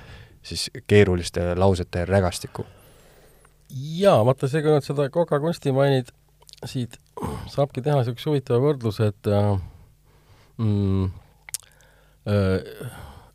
siis 0.45 0.67
keeruliste 0.87 1.55
lausete 1.57 2.05
rägastiku. 2.05 2.65
jaa, 3.69 4.19
vaata, 4.25 4.47
see, 4.47 4.61
kui 4.61 4.75
nüüd 4.75 4.85
seda 4.85 5.07
kokakunsti 5.09 5.73
mainid, 5.73 6.11
siit 6.69 6.99
saabki 7.51 7.81
teha 7.81 7.97
niisuguse 7.99 8.29
huvitava 8.29 8.61
võrdluse, 8.61 9.09
et 9.11 9.31
äh, 9.31 9.55
mm, 10.57 11.09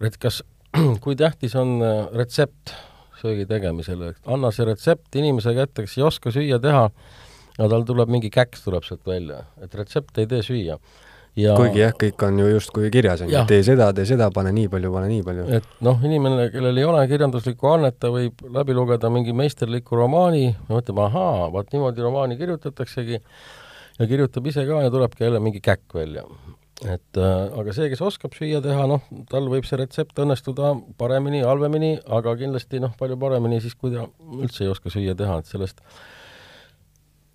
et 0.06 0.16
kas, 0.20 0.42
kui 1.04 1.18
tähtis 1.18 1.56
on 1.58 1.78
äh, 1.84 2.06
retsept 2.16 2.74
söögi 3.20 3.44
tegemisel, 3.48 4.02
et 4.12 4.32
anna 4.32 4.52
see 4.54 4.66
retsept 4.68 5.20
inimese 5.20 5.52
kätte, 5.56 5.84
kes 5.84 5.98
ei 5.98 6.06
oska 6.06 6.32
süüa 6.34 6.60
teha, 6.62 6.88
ja 7.58 7.68
tal 7.68 7.84
tuleb 7.88 8.10
mingi 8.12 8.32
käks 8.32 8.64
tuleb 8.64 8.86
sealt 8.86 9.06
välja, 9.06 9.44
et 9.60 9.74
retsept 9.76 10.18
ei 10.22 10.28
tee 10.30 10.42
süüa. 10.46 10.80
Ja, 11.38 11.52
kuigi 11.54 11.78
jah, 11.78 11.92
kõik 11.94 12.22
on 12.26 12.40
ju 12.40 12.46
justkui 12.48 12.88
kirjas, 12.90 13.20
on 13.22 13.28
ju, 13.30 13.42
tee 13.46 13.60
seda, 13.62 13.92
tee 13.94 14.02
seda, 14.08 14.32
pane 14.34 14.50
nii 14.56 14.66
palju, 14.72 14.90
pane 14.90 15.10
nii 15.12 15.20
palju. 15.28 15.44
et 15.60 15.68
noh, 15.86 16.00
inimene, 16.02 16.48
kellel 16.50 16.80
ei 16.80 16.86
ole 16.88 17.04
kirjanduslikku 17.12 17.68
annet, 17.70 18.00
ta 18.02 18.10
võib 18.10 18.42
läbi 18.56 18.74
lugeda 18.74 19.12
mingi 19.14 19.36
meisterliku 19.36 20.00
romaani 20.00 20.48
ja 20.48 20.56
mõtleb, 20.72 20.98
ahaa, 21.04 21.46
vaat 21.54 21.70
niimoodi 21.76 22.02
romaani 22.02 22.38
kirjutataksegi, 22.40 23.20
ja 24.00 24.08
kirjutab 24.10 24.50
ise 24.50 24.66
ka 24.66 24.82
ja 24.82 24.90
tulebki 24.90 25.28
jälle 25.28 25.42
mingi 25.44 25.62
käkk 25.62 25.94
välja 26.00 26.26
et 26.80 27.18
äh, 27.20 27.58
aga 27.60 27.74
see, 27.76 27.90
kes 27.92 28.00
oskab 28.04 28.32
süüa 28.36 28.62
teha, 28.64 28.86
noh, 28.88 29.04
tal 29.28 29.50
võib 29.52 29.66
see 29.68 29.76
retsept 29.80 30.18
õnnestuda 30.22 30.72
paremini, 31.00 31.42
halvemini, 31.44 31.98
aga 32.08 32.32
kindlasti 32.40 32.80
noh, 32.80 32.94
palju 32.96 33.18
paremini 33.20 33.60
siis, 33.60 33.76
kui 33.76 33.92
ta 33.92 34.06
üldse 34.38 34.64
ei 34.64 34.72
oska 34.72 34.92
süüa 34.92 35.16
teha, 35.18 35.40
et 35.42 35.50
sellest 35.50 35.82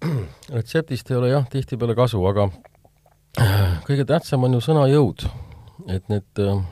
retseptist 0.56 1.12
ei 1.12 1.20
ole 1.20 1.30
jah, 1.30 1.46
tihtipeale 1.52 1.98
kasu, 1.98 2.24
aga 2.26 2.50
kõige 3.88 4.08
tähtsam 4.10 4.48
on 4.48 4.58
ju 4.58 4.64
sõna 4.66 4.88
jõud, 4.90 5.28
et 5.94 6.10
need 6.10 6.42
äh, 6.42 6.64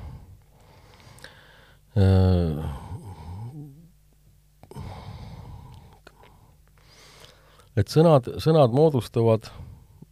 äh, 2.02 2.80
et 7.78 7.90
sõnad, 7.90 8.34
sõnad 8.42 8.74
moodustavad 8.74 9.50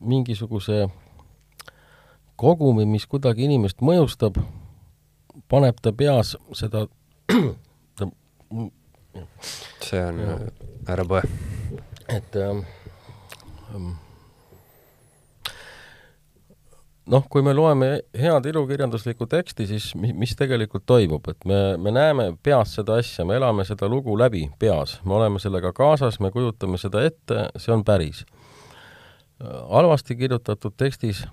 mingisuguse 0.02 0.88
kogumi, 2.42 2.88
mis 2.90 3.06
kuidagi 3.10 3.46
inimest 3.46 3.84
mõjustab, 3.86 4.40
paneb 5.52 5.78
ta 5.82 5.94
peas 5.94 6.36
seda 6.58 6.88
ta, 7.98 8.08
see 9.86 10.02
on, 10.02 10.22
ära 10.90 11.06
põe. 11.08 11.22
et 12.10 12.38
ähm, 12.42 12.64
ähm, 13.76 13.92
noh, 17.12 17.28
kui 17.30 17.46
me 17.46 17.54
loeme 17.54 17.92
head 18.18 18.50
ilukirjanduslikku 18.50 19.28
teksti, 19.30 19.68
siis 19.70 19.92
mi-, 20.00 20.16
mis 20.18 20.34
tegelikult 20.40 20.88
toimub, 20.90 21.30
et 21.30 21.46
me, 21.46 21.62
me 21.78 21.94
näeme 21.94 22.32
peas 22.44 22.74
seda 22.80 22.98
asja, 23.02 23.28
me 23.28 23.38
elame 23.38 23.68
seda 23.70 23.90
lugu 23.92 24.18
läbi 24.18 24.48
peas, 24.60 24.98
me 25.06 25.20
oleme 25.20 25.40
sellega 25.44 25.74
kaasas, 25.78 26.18
me 26.24 26.34
kujutame 26.34 26.82
seda 26.82 27.06
ette, 27.06 27.48
see 27.62 27.74
on 27.76 27.86
päris. 27.86 28.26
halvasti 29.42 30.16
kirjutatud 30.16 30.74
tekstis 30.78 31.24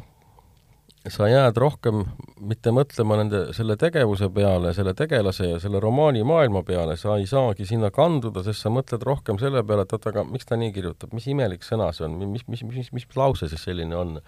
sa 1.12 1.28
jääd 1.28 1.58
rohkem 1.60 2.02
mitte 2.48 2.72
mõtlema 2.74 3.18
nende, 3.20 3.42
selle 3.56 3.76
tegevuse 3.80 4.28
peale, 4.34 4.72
selle 4.76 4.94
tegelase 4.98 5.52
ja 5.52 5.60
selle 5.62 5.80
romaani 5.82 6.24
maailma 6.26 6.62
peale, 6.66 6.96
sa 7.00 7.16
ei 7.18 7.26
saagi 7.28 7.66
sinna 7.68 7.90
kanduda, 7.94 8.44
sest 8.46 8.64
sa 8.64 8.72
mõtled 8.72 9.04
rohkem 9.06 9.40
selle 9.40 9.62
peale, 9.66 9.86
et 9.86 9.94
oot, 9.94 10.10
aga 10.10 10.24
miks 10.28 10.48
ta 10.48 10.58
nii 10.60 10.74
kirjutab, 10.74 11.14
mis 11.16 11.28
imelik 11.30 11.66
sõna 11.66 11.90
see 11.96 12.06
on, 12.08 12.18
mis, 12.20 12.44
mis, 12.48 12.64
mis, 12.66 12.92
mis, 12.94 13.08
lause 13.18 13.50
siis 13.50 13.64
selline 13.68 13.96
on? 13.98 14.18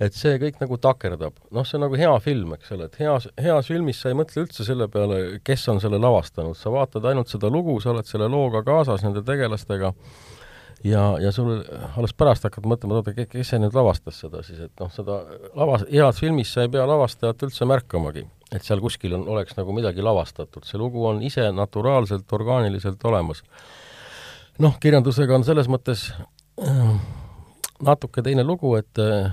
et 0.00 0.16
see 0.16 0.38
kõik 0.40 0.56
nagu 0.62 0.78
takerdab. 0.80 1.36
noh, 1.52 1.64
see 1.68 1.76
on 1.76 1.84
nagu 1.84 1.98
hea 2.00 2.12
film, 2.24 2.54
eks 2.56 2.72
ole, 2.72 2.88
et 2.88 3.00
heas, 3.02 3.28
heas 3.36 3.68
filmis 3.68 4.00
sa 4.00 4.08
ei 4.08 4.16
mõtle 4.16 4.46
üldse 4.46 4.64
selle 4.64 4.88
peale, 4.88 5.40
kes 5.44 5.66
on 5.68 5.80
selle 5.82 6.00
lavastanud, 6.00 6.56
sa 6.56 6.72
vaatad 6.72 7.04
ainult 7.10 7.28
seda 7.28 7.52
lugu, 7.52 7.76
sa 7.84 7.92
oled 7.92 8.08
selle 8.08 8.30
looga 8.32 8.64
kaasas, 8.64 9.04
nende 9.04 9.20
tegelastega 9.26 9.92
ja, 10.84 11.02
ja 11.20 11.32
sul 11.32 11.52
alles 11.96 12.14
pärast 12.16 12.44
hakkad 12.46 12.66
mõtlema, 12.68 13.00
oota, 13.00 13.14
kes 13.14 13.52
see 13.52 13.60
nüüd 13.60 13.76
lavastas 13.76 14.20
seda 14.22 14.42
siis, 14.46 14.62
et 14.66 14.82
noh, 14.82 14.90
seda 14.94 15.20
lavas-, 15.58 15.86
heas 15.90 16.20
filmis 16.22 16.52
sa 16.54 16.64
ei 16.64 16.72
pea 16.72 16.86
lavastajat 16.88 17.46
üldse 17.48 17.68
märkamagi, 17.68 18.24
et 18.54 18.66
seal 18.66 18.82
kuskil 18.82 19.16
on, 19.18 19.26
oleks 19.34 19.58
nagu 19.58 19.74
midagi 19.76 20.04
lavastatud, 20.04 20.66
see 20.68 20.80
lugu 20.80 21.04
on 21.10 21.22
ise 21.26 21.50
naturaalselt, 21.54 22.28
orgaaniliselt 22.32 23.04
olemas. 23.04 23.44
noh, 24.60 24.76
kirjandusega 24.80 25.36
on 25.36 25.44
selles 25.44 25.68
mõttes 25.72 26.10
äh, 26.60 26.94
natuke 27.84 28.22
teine 28.22 28.44
lugu, 28.44 28.74
et 28.80 29.00
äh, 29.00 29.32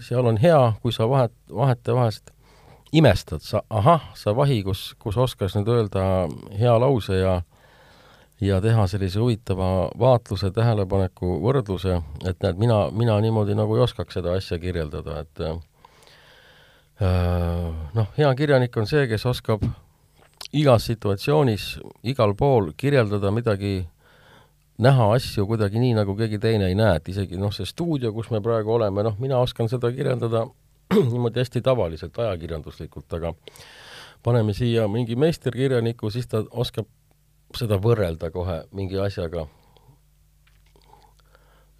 seal 0.00 0.26
on 0.26 0.38
hea, 0.38 0.60
kui 0.82 0.94
sa 0.94 1.08
vahet, 1.10 1.34
vahetevahest 1.50 2.34
imestad, 2.92 3.42
sa, 3.44 3.62
ahah, 3.70 4.10
sa 4.16 4.32
vahi, 4.36 4.62
kus, 4.64 4.94
kus 4.98 5.18
oskas 5.20 5.56
nüüd 5.58 5.68
öelda 5.68 6.02
hea 6.56 6.74
lause 6.80 7.18
ja 7.20 7.40
ja 8.40 8.60
teha 8.62 8.86
sellise 8.86 9.20
huvitava 9.20 9.88
vaatluse, 9.98 10.50
tähelepaneku, 10.54 11.38
võrdluse, 11.42 11.98
et 12.26 12.38
näed, 12.44 12.60
mina, 12.60 12.78
mina 12.94 13.18
niimoodi 13.22 13.56
nagu 13.58 13.76
ei 13.76 13.82
oskaks 13.82 14.18
seda 14.20 14.36
asja 14.38 14.58
kirjeldada, 14.62 15.20
et 15.24 15.42
äh, 15.48 15.58
noh, 17.94 18.10
hea 18.18 18.30
kirjanik 18.38 18.76
on 18.78 18.86
see, 18.90 19.06
kes 19.10 19.26
oskab 19.26 19.64
igas 20.54 20.86
situatsioonis, 20.88 21.78
igal 22.08 22.34
pool 22.38 22.72
kirjeldada 22.76 23.32
midagi, 23.34 23.88
näha 24.78 25.10
asju 25.16 25.46
kuidagi 25.50 25.82
nii, 25.82 25.96
nagu 25.98 26.14
keegi 26.18 26.38
teine 26.42 26.70
ei 26.70 26.78
näe, 26.78 27.00
et 27.00 27.10
isegi 27.10 27.38
noh, 27.40 27.52
see 27.54 27.66
stuudio, 27.66 28.12
kus 28.14 28.30
me 28.30 28.40
praegu 28.44 28.76
oleme, 28.78 29.02
noh, 29.06 29.18
mina 29.18 29.40
oskan 29.42 29.70
seda 29.70 29.90
kirjeldada 29.94 30.46
niimoodi 31.12 31.42
hästi 31.42 31.64
tavaliselt, 31.66 32.18
ajakirjanduslikult, 32.22 33.10
aga 33.18 33.34
paneme 34.22 34.54
siia 34.54 34.86
mingi 34.90 35.18
meisterkirjaniku, 35.18 36.10
siis 36.14 36.30
ta 36.30 36.44
oskab 36.50 36.86
seda 37.56 37.78
võrrelda 37.80 38.30
kohe 38.34 38.60
mingi 38.76 38.98
asjaga, 39.00 39.46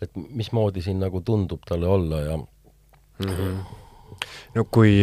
et 0.02 0.14
mismoodi 0.16 0.82
siin 0.84 1.00
nagu 1.02 1.20
tundub 1.26 1.64
talle 1.68 1.86
olla 1.86 2.20
ja 2.22 2.36
mm 2.36 3.26
-hmm. 3.26 3.56
no 4.54 4.64
kui, 4.64 5.02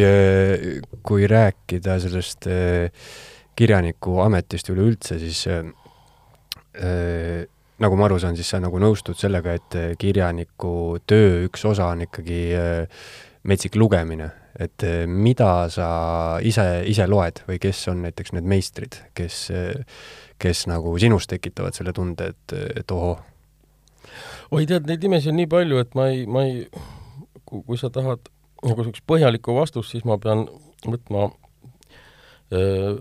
kui 1.04 1.28
rääkida 1.28 2.00
sellest 2.00 2.48
kirjaniku 3.56 4.20
ametist 4.20 4.70
üleüldse, 4.70 5.20
siis 5.20 5.48
äh, 5.48 5.66
nagu 7.80 7.96
ma 7.96 8.06
aru 8.06 8.20
saan, 8.20 8.36
siis 8.36 8.50
sa 8.50 8.60
nagu 8.60 8.80
nõustud 8.80 9.18
sellega, 9.20 9.54
et 9.54 9.98
kirjaniku 10.00 10.98
töö 11.08 11.46
üks 11.48 11.66
osa 11.66 11.86
on 11.86 12.02
ikkagi 12.02 12.42
metsik 13.44 13.76
lugemine, 13.76 14.32
et 14.60 14.86
äh, 14.88 15.04
mida 15.08 15.68
sa 15.74 15.88
ise, 16.44 16.66
ise 16.88 17.08
loed 17.10 17.42
või 17.50 17.60
kes 17.64 17.86
on 17.92 18.04
näiteks 18.06 18.36
need 18.36 18.48
meistrid, 18.50 19.00
kes, 19.18 19.48
kes 20.42 20.66
nagu 20.72 20.96
sinus 21.02 21.28
tekitavad 21.32 21.78
selle 21.78 21.94
tunde, 21.96 22.32
et, 22.34 22.56
et 22.82 22.96
ohoh? 22.96 23.20
oi, 24.52 24.66
tead, 24.70 24.88
neid 24.88 25.04
nimesi 25.04 25.32
on 25.32 25.40
nii 25.40 25.50
palju, 25.52 25.82
et 25.82 25.98
ma 25.98 26.08
ei, 26.14 26.24
ma 26.30 26.46
ei, 26.48 26.66
kui 27.46 27.78
sa 27.80 27.92
tahad 27.94 28.30
nagu 28.66 28.82
niisugust 28.82 29.06
põhjalikku 29.10 29.56
vastust, 29.58 29.92
siis 29.94 30.06
ma 30.08 30.18
pean 30.22 30.46
võtma 30.86 31.28
öö, 32.54 32.96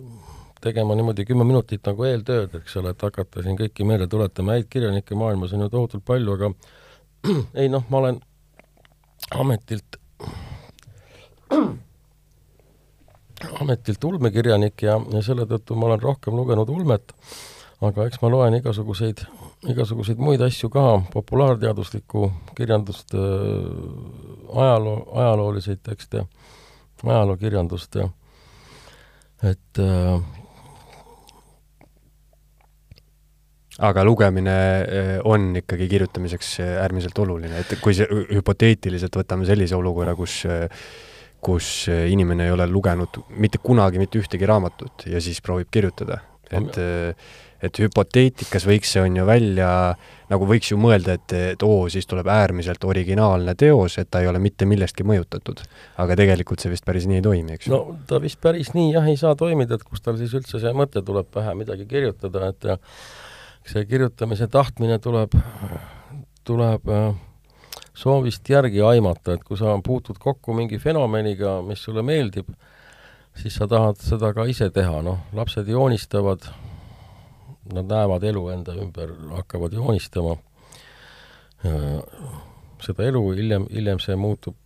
tegema 0.64 0.96
niimoodi 0.96 1.26
kümme 1.28 1.44
minutit 1.46 1.84
nagu 1.86 2.06
eeltööd, 2.08 2.54
eks 2.60 2.78
ole, 2.80 2.94
et 2.94 3.04
hakata 3.04 3.44
siin 3.44 3.58
kõiki 3.60 3.86
meelde 3.88 4.08
tuletama, 4.10 4.56
häid 4.56 4.70
kirjanikke 4.72 5.16
maailmas 5.18 5.52
on 5.56 5.66
ju 5.66 5.72
tohutult 5.72 6.04
palju, 6.08 6.38
aga 6.38 6.50
ei 7.60 7.70
noh, 7.72 7.84
ma 7.92 8.00
olen 8.00 8.20
ametilt, 9.40 9.98
ametilt 13.62 14.04
ulmekirjanik 14.04 14.86
ja, 14.86 14.98
ja 15.12 15.22
selle 15.24 15.46
tõttu 15.50 15.76
ma 15.78 15.90
olen 15.90 16.02
rohkem 16.02 16.36
lugenud 16.36 16.70
ulmet, 16.72 17.14
aga 17.84 18.06
eks 18.08 18.20
ma 18.22 18.30
loen 18.32 18.58
igasuguseid, 18.60 19.24
igasuguseid 19.74 20.20
muid 20.22 20.42
asju 20.44 20.70
ka, 20.72 20.84
populaarteaduslikku 21.12 22.30
kirjandust, 22.56 23.14
ajaloo, 23.14 24.98
ajalooliseid 25.12 25.82
tekste, 25.84 26.24
ajalookirjandust. 27.04 28.00
Ja 28.00 28.08
et 29.44 29.82
äh, 29.82 30.20
aga 33.82 34.04
lugemine 34.06 34.56
eh, 34.86 35.16
on 35.26 35.50
ikkagi 35.58 35.88
kirjutamiseks 35.90 36.52
äärmiselt 36.62 37.18
oluline, 37.18 37.58
et 37.64 37.74
kui 37.82 37.96
see 37.96 38.06
hüpoteetiliselt 38.06 39.16
võtame 39.18 39.46
sellise 39.48 39.74
olukorra, 39.78 40.14
kus 40.18 40.44
eh, 40.46 40.68
kus 41.44 41.88
inimene 41.90 42.48
ei 42.48 42.54
ole 42.54 42.66
lugenud 42.70 43.22
mitte 43.36 43.60
kunagi 43.62 44.00
mitte 44.00 44.20
ühtegi 44.20 44.48
raamatut 44.48 45.06
ja 45.10 45.20
siis 45.22 45.42
proovib 45.44 45.68
kirjutada, 45.74 46.22
et 46.50 46.78
et 47.64 47.80
hüpoteetikas 47.80 48.66
võiks 48.68 48.92
see, 48.94 49.02
on 49.04 49.18
ju, 49.18 49.24
välja, 49.28 49.68
nagu 50.30 50.48
võiks 50.48 50.70
ju 50.72 50.78
mõelda, 50.80 51.16
et, 51.18 51.34
et 51.54 51.64
oo, 51.64 51.86
siis 51.92 52.08
tuleb 52.10 52.28
äärmiselt 52.32 52.84
originaalne 52.84 53.54
teos, 53.58 53.96
et 54.00 54.10
ta 54.12 54.20
ei 54.22 54.28
ole 54.30 54.40
mitte 54.42 54.68
millestki 54.68 55.06
mõjutatud. 55.06 55.62
aga 56.02 56.16
tegelikult 56.20 56.60
see 56.60 56.72
vist 56.72 56.84
päris 56.84 57.08
nii 57.10 57.20
ei 57.20 57.24
toimi, 57.24 57.56
eks 57.56 57.68
ju? 57.68 57.74
no 57.74 57.98
ta 58.08 58.20
vist 58.22 58.40
päris 58.44 58.74
nii 58.76 58.92
jah 58.94 59.08
ei 59.10 59.16
saa 59.20 59.34
toimida, 59.38 59.78
et 59.78 59.86
kust 59.86 60.04
tal 60.04 60.18
siis 60.20 60.34
üldse 60.36 60.60
see 60.60 60.74
mõte 60.76 61.02
tuleb 61.06 61.30
pähe 61.34 61.54
midagi 61.58 61.88
kirjutada, 61.90 62.50
et 62.52 63.70
see 63.70 63.86
kirjutamise 63.88 64.48
tahtmine 64.52 64.98
tuleb, 65.02 65.36
tuleb 66.44 66.92
äh, 66.92 67.14
soovist 67.94 68.48
järgi 68.50 68.82
aimata, 68.82 69.34
et 69.34 69.44
kui 69.46 69.58
sa 69.58 69.74
puutud 69.84 70.18
kokku 70.20 70.54
mingi 70.56 70.78
fenomeniga, 70.82 71.60
mis 71.66 71.82
sulle 71.82 72.02
meeldib, 72.02 72.50
siis 73.38 73.54
sa 73.58 73.68
tahad 73.70 74.00
seda 74.02 74.32
ka 74.34 74.46
ise 74.50 74.70
teha, 74.74 75.00
noh, 75.06 75.20
lapsed 75.32 75.68
joonistavad, 75.70 76.48
nad 77.72 77.88
näevad 77.88 78.26
elu 78.28 78.48
enda 78.54 78.74
ümber, 78.76 79.14
hakkavad 79.38 79.72
joonistama, 79.78 80.36
seda 82.84 83.06
elu 83.08 83.22
hiljem, 83.38 83.68
hiljem 83.72 84.02
see 84.02 84.16
muutub 84.20 84.58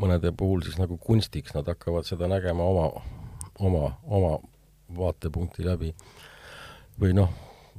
mõnede 0.00 0.32
puhul 0.36 0.64
siis 0.64 0.78
nagu 0.80 0.98
kunstiks, 1.00 1.54
nad 1.56 1.68
hakkavad 1.68 2.08
seda 2.08 2.28
nägema 2.30 2.64
oma, 2.66 2.88
oma, 3.60 3.92
oma 4.06 4.34
vaatepunkti 4.96 5.64
läbi. 5.66 5.94
või 7.00 7.14
noh, 7.16 7.30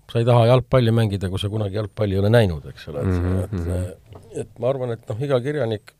sa 0.09 0.19
ei 0.19 0.25
taha 0.25 0.47
jalgpalli 0.49 0.91
mängida, 0.95 1.29
kui 1.29 1.39
sa 1.39 1.49
kunagi 1.51 1.77
jalgpalli 1.77 2.17
ei 2.17 2.21
ole 2.23 2.31
näinud, 2.33 2.65
eks 2.71 2.87
ole, 2.89 3.03
et 3.03 3.11
mm, 3.11 3.35
-hmm. 3.51 3.83
et. 3.85 4.00
Et 4.35 4.59
ma 4.59 4.71
arvan, 4.71 4.93
et 4.95 5.09
noh, 5.09 5.19
iga 5.23 5.39
kirjanik 5.43 5.93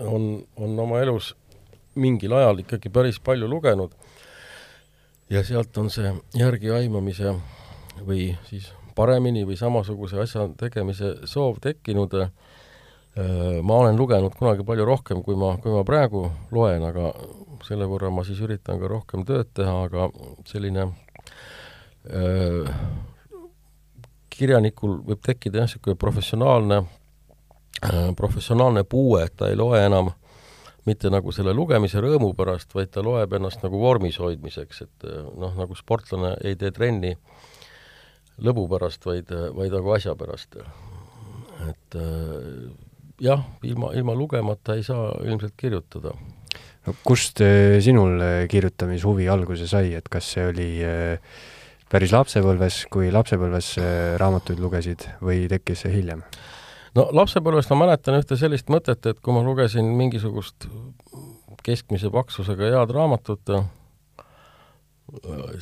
on, 0.00 0.42
on 0.56 0.78
oma 0.86 1.00
elus 1.04 1.34
mingil 1.96 2.34
ajal 2.36 2.62
ikkagi 2.64 2.92
päris 2.92 3.20
palju 3.24 3.48
lugenud 3.48 3.94
ja 5.32 5.42
sealt 5.44 5.76
on 5.80 5.90
see 5.92 6.12
järgiaimamise 6.36 7.34
või 8.06 8.30
siis 8.48 8.68
paremini 8.96 9.44
või 9.48 9.56
samasuguse 9.60 10.20
asja 10.22 10.46
tegemise 10.56 11.14
soov 11.28 11.58
tekkinud. 11.60 12.14
ma 13.62 13.76
olen 13.80 13.96
lugenud 13.96 14.34
kunagi 14.36 14.64
palju 14.64 14.84
rohkem, 14.84 15.22
kui 15.24 15.36
ma, 15.36 15.56
kui 15.56 15.72
ma 15.72 15.82
praegu 15.84 16.26
loen, 16.52 16.84
aga 16.84 17.12
selle 17.64 17.88
võrra 17.88 18.10
ma 18.12 18.24
siis 18.24 18.40
üritan 18.44 18.80
ka 18.80 18.88
rohkem 18.88 19.24
tööd 19.24 19.48
teha, 19.56 19.76
aga 19.88 20.10
selline 20.44 20.90
Äh, 22.06 22.68
kirjanikul 24.30 25.00
võib 25.08 25.22
tekkida 25.26 25.58
jah, 25.62 25.66
niisugune 25.66 25.98
professionaalne, 25.98 26.76
äh, 26.84 27.05
professionaalne 28.16 28.84
puue, 28.88 29.24
et 29.26 29.34
ta 29.36 29.50
ei 29.50 29.58
loe 29.58 29.80
enam 29.84 30.12
mitte 30.86 31.10
nagu 31.10 31.32
selle 31.34 31.54
lugemise 31.54 32.00
rõõmu 32.02 32.30
pärast, 32.38 32.70
vaid 32.74 32.92
ta 32.94 33.02
loeb 33.02 33.32
ennast 33.36 33.64
nagu 33.64 33.80
vormis 33.82 34.20
hoidmiseks, 34.22 34.82
et 34.86 35.08
äh, 35.08 35.24
noh, 35.34 35.56
nagu 35.58 35.74
sportlane 35.78 36.36
ei 36.46 36.54
tee 36.58 36.70
trenni 36.74 37.16
lõbu 38.38 38.66
pärast, 38.70 39.02
vaid, 39.08 39.32
vaid 39.56 39.74
nagu 39.74 39.92
asja 39.96 40.14
pärast. 40.18 40.58
et 41.66 41.94
jah, 43.24 43.44
ilma, 43.64 43.94
ilma 43.96 44.14
lugemata 44.14 44.76
ei 44.76 44.82
saa 44.84 45.14
ilmselt 45.24 45.54
kirjutada. 45.56 46.12
no 46.86 46.94
kust 47.02 47.40
sinul 47.80 48.20
kirjutamishuvi 48.48 49.28
alguse 49.28 49.66
sai, 49.66 49.94
et 49.96 50.08
kas 50.12 50.28
see 50.36 50.44
oli 50.46 50.68
äh, 50.84 51.16
päris 51.90 52.12
lapsepõlves, 52.14 52.84
kui 52.90 53.10
lapsepõlves 53.14 53.76
äh, 53.78 53.88
raamatuid 54.20 54.60
lugesid 54.62 55.06
või 55.22 55.46
tekkis 55.50 55.84
see 55.84 55.94
hiljem? 55.94 56.24
No 56.96 57.06
lapsepõlvest 57.16 57.72
ma 57.72 57.84
mäletan 57.84 58.18
ühte 58.20 58.38
sellist 58.40 58.70
mõtet, 58.72 59.04
et 59.08 59.20
kui 59.22 59.34
ma 59.36 59.42
lugesin 59.46 59.88
mingisugust 59.98 60.68
keskmise 61.66 62.10
paksusega 62.14 62.70
head 62.76 62.92
raamatut, 62.94 63.52
äh, 63.56 63.64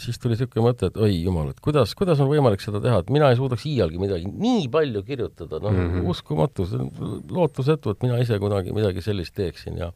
siis 0.01 0.21
tuli 0.21 0.35
niisugune 0.35 0.67
mõte, 0.69 0.91
et 0.91 0.99
oi 1.01 1.13
jumal, 1.17 1.51
et 1.53 1.61
kuidas, 1.65 1.95
kuidas 1.99 2.21
on 2.21 2.31
võimalik 2.31 2.63
seda 2.65 2.81
teha, 2.85 3.01
et 3.03 3.13
mina 3.15 3.31
ei 3.33 3.39
suudaks 3.41 3.65
iialgi 3.69 4.01
midagi 4.01 4.29
nii 4.31 4.69
palju 4.73 5.05
kirjutada, 5.07 5.61
noh 5.61 5.73
mm 5.73 5.89
-hmm. 5.91 6.11
uskumatu, 6.13 6.69
see 6.69 6.81
on 6.81 7.23
lootusetu, 7.31 7.95
et 7.95 8.07
mina 8.07 8.21
ise 8.23 8.39
kunagi 8.39 8.73
midagi 8.77 9.05
sellist 9.05 9.35
teeksin 9.35 9.81
ja 9.81 9.93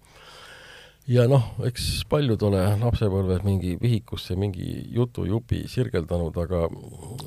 ja 1.09 1.25
noh, 1.31 1.45
eks 1.65 1.87
paljud 2.11 2.43
ole 2.49 2.61
lapsepõlves 2.83 3.41
mingi 3.47 3.75
vihikusse 3.81 4.37
mingi 4.39 4.67
jutujupi 4.93 5.63
sirgeldanud, 5.71 6.37
aga 6.43 6.67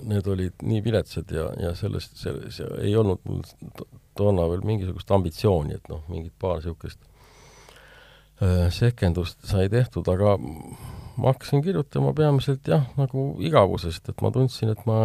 need 0.07 0.27
olid 0.29 0.65
nii 0.65 0.83
viletsad 0.85 1.31
ja, 1.33 1.47
ja 1.59 1.73
sellest, 1.77 2.19
see, 2.21 2.35
see 2.53 2.67
ei 2.85 2.93
olnud 2.97 3.23
mul 3.25 3.41
toona 4.17 4.45
veel 4.51 4.61
mingisugust 4.67 5.11
ambitsiooni, 5.15 5.79
et 5.79 5.89
noh, 5.89 6.03
mingit 6.11 6.33
paar 6.41 6.59
niisugust 6.59 6.99
äh, 8.43 8.67
sehkendust 8.73 9.41
sai 9.49 9.69
tehtud, 9.73 10.07
aga 10.13 10.37
ma 10.37 11.33
hakkasin 11.33 11.63
kirjutama 11.65 12.13
peamiselt 12.17 12.67
jah, 12.69 12.85
nagu 12.99 13.31
igavusest, 13.41 14.13
et 14.13 14.21
ma 14.21 14.33
tundsin, 14.35 14.75
et 14.75 14.85
ma, 14.89 14.99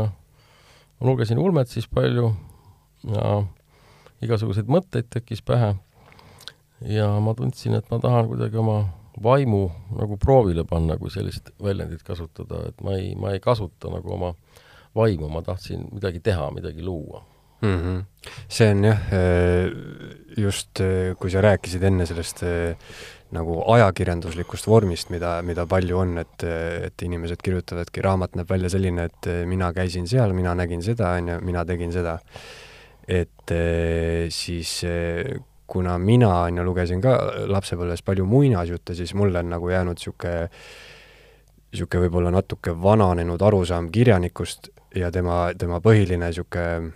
ma 1.01 1.09
lugesin 1.09 1.41
ulmet 1.41 1.73
siis 1.73 1.89
palju 1.89 2.35
ja 3.09 3.41
igasuguseid 4.25 4.69
mõtteid 4.73 5.09
tekkis 5.13 5.43
pähe 5.45 5.75
ja 6.85 7.09
ma 7.21 7.35
tundsin, 7.35 7.79
et 7.79 7.91
ma 7.91 7.99
tahan 8.03 8.29
kuidagi 8.33 8.59
oma 8.61 8.81
vaimu 9.23 9.63
nagu 9.97 10.19
proovile 10.21 10.67
panna, 10.69 10.99
kui 11.01 11.11
sellist 11.11 11.55
väljendit 11.63 12.03
kasutada, 12.05 12.67
et 12.69 12.83
ma 12.85 12.97
ei, 12.99 13.15
ma 13.17 13.33
ei 13.33 13.41
kasuta 13.41 13.93
nagu 13.93 14.13
oma 14.13 14.35
vaimu, 14.97 15.31
ma 15.33 15.43
tahtsin 15.45 15.89
midagi 15.93 16.21
teha, 16.25 16.51
midagi 16.53 16.85
luua 16.85 17.23
mm. 17.63 17.81
-hmm. 17.81 18.31
see 18.49 18.71
on 18.71 18.85
jah, 18.85 18.99
äh, 19.13 19.71
just 20.37 20.81
äh, 20.81 21.17
kui 21.17 21.31
sa 21.31 21.41
rääkisid 21.41 21.83
enne 21.83 22.07
sellest 22.07 22.43
äh, 22.43 22.77
nagu 23.31 23.63
ajakirjanduslikust 23.73 24.67
vormist, 24.67 25.11
mida, 25.11 25.43
mida 25.43 25.67
palju 25.67 25.99
on, 25.99 26.19
et, 26.19 26.45
et 26.87 27.03
inimesed 27.03 27.43
kirjutavadki, 27.43 28.03
raamat 28.03 28.37
näeb 28.39 28.51
välja 28.51 28.71
selline, 28.71 29.09
et 29.11 29.27
mina 29.47 29.73
käisin 29.75 30.07
seal, 30.07 30.33
mina 30.33 30.55
nägin 30.55 30.83
seda, 30.83 31.11
on 31.19 31.29
ju, 31.29 31.41
mina 31.43 31.65
tegin 31.65 31.93
seda. 31.93 32.21
et 33.09 33.53
siis 34.31 34.85
kuna 35.67 35.99
mina, 35.99 36.33
on 36.47 36.61
ju, 36.61 36.65
lugesin 36.67 37.01
ka 37.05 37.17
lapsepõlves 37.51 38.05
palju 38.07 38.27
muinasjutte, 38.29 38.95
siis 38.95 39.15
mulle 39.15 39.43
on 39.43 39.51
nagu 39.57 39.71
jäänud 39.71 39.99
niisugune, 39.99 40.51
niisugune 41.73 42.07
võib-olla 42.07 42.31
natuke 42.35 42.77
vananenud 42.83 43.43
arusaam 43.43 43.91
kirjanikust 43.93 44.71
ja 44.95 45.11
tema, 45.13 45.51
tema 45.59 45.81
põhiline 45.85 46.31
niisugune 46.31 46.93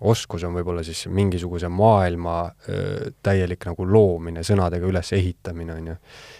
oskus 0.00 0.44
on 0.48 0.54
võib-olla 0.56 0.82
siis 0.84 1.02
mingisuguse 1.12 1.68
maailma 1.68 2.36
öö, 2.68 3.10
täielik 3.22 3.66
nagu 3.68 3.84
loomine, 3.84 4.40
sõnadega 4.46 4.88
ülesehitamine, 4.88 5.74
on 5.76 5.90
ju. 5.92 5.96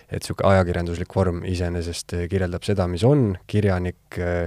et 0.09 0.23
niisugune 0.23 0.55
ajakirjanduslik 0.55 1.17
vorm 1.17 1.43
iseenesest 1.45 2.17
kirjeldab 2.31 2.65
seda, 2.65 2.89
mis 2.89 3.05
on, 3.05 3.35
kirjanik 3.47 4.19
öö, 4.19 4.47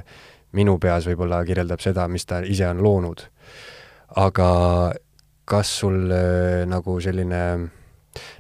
minu 0.58 0.78
peas 0.82 1.08
võib-olla 1.10 1.44
kirjeldab 1.46 1.82
seda, 1.84 2.08
mis 2.08 2.26
ta 2.26 2.42
ise 2.46 2.68
on 2.70 2.82
loonud. 2.84 3.28
aga 4.16 4.50
kas 5.54 5.78
sul 5.84 6.10
äh, 6.10 6.66
nagu 6.70 6.98
selline 7.04 7.46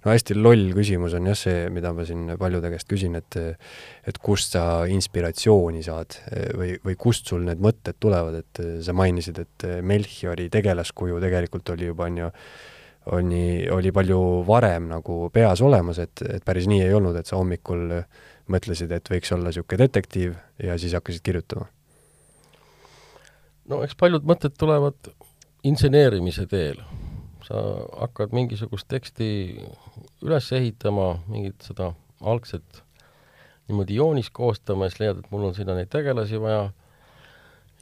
no 0.03 0.11
hästi 0.11 0.35
loll 0.37 0.71
küsimus 0.75 1.15
on 1.17 1.29
jah 1.29 1.37
see, 1.37 1.69
mida 1.73 1.93
ma 1.95 2.05
siin 2.07 2.27
paljude 2.39 2.69
käest 2.73 2.89
küsin, 2.89 3.17
et 3.19 3.37
et 4.09 4.19
kust 4.21 4.57
sa 4.57 4.83
inspiratsiooni 4.89 5.83
saad 5.85 6.17
või, 6.59 6.75
või 6.83 6.97
kust 6.99 7.31
sul 7.31 7.45
need 7.47 7.61
mõtted 7.63 7.97
tulevad, 8.03 8.41
et 8.43 8.61
sa 8.85 8.95
mainisid, 8.97 9.41
et 9.41 9.67
Melchiori 9.81 10.49
tegelaskuju 10.53 11.21
tegelikult 11.23 11.73
oli 11.73 11.89
juba, 11.89 12.09
on 12.09 12.21
ju, 12.21 12.31
oli, 13.17 13.45
oli 13.73 13.93
palju 13.95 14.19
varem 14.47 14.91
nagu 14.91 15.19
peas 15.33 15.63
olemas, 15.65 16.01
et, 16.03 16.25
et 16.27 16.45
päris 16.45 16.69
nii 16.69 16.83
ei 16.85 16.93
olnud, 16.93 17.17
et 17.19 17.29
sa 17.29 17.39
hommikul 17.39 17.87
mõtlesid, 18.53 18.91
et 18.91 19.09
võiks 19.09 19.31
olla 19.33 19.49
niisugune 19.49 19.85
detektiiv 19.85 20.35
ja 20.63 20.77
siis 20.77 20.95
hakkasid 20.97 21.23
kirjutama? 21.25 21.69
no 23.71 23.79
eks 23.85 23.95
paljud 23.95 24.25
mõtted 24.27 24.57
tulevad 24.59 25.13
inseneerimise 25.63 26.45
teel 26.51 26.81
sa 27.47 27.59
hakkad 27.99 28.33
mingisugust 28.35 28.87
teksti 28.91 29.27
üles 30.23 30.49
ehitama, 30.55 31.17
mingit 31.27 31.65
seda 31.67 31.91
algset 32.21 32.83
niimoodi 33.67 33.97
joonist 33.99 34.31
koostama, 34.35 34.87
siis 34.89 35.01
leiad, 35.01 35.19
et 35.19 35.31
mul 35.31 35.49
on 35.49 35.55
sinna 35.55 35.75
neid 35.77 35.91
tegelasi 35.91 36.39
vaja 36.41 36.65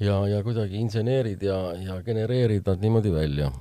ja, 0.01 0.17
ja 0.27 0.41
kuidagi 0.45 0.81
inseneerid 0.81 1.43
ja, 1.45 1.57
ja 1.77 2.01
genereerid 2.05 2.67
nad 2.69 2.81
niimoodi 2.81 3.13
välja. 3.13 3.51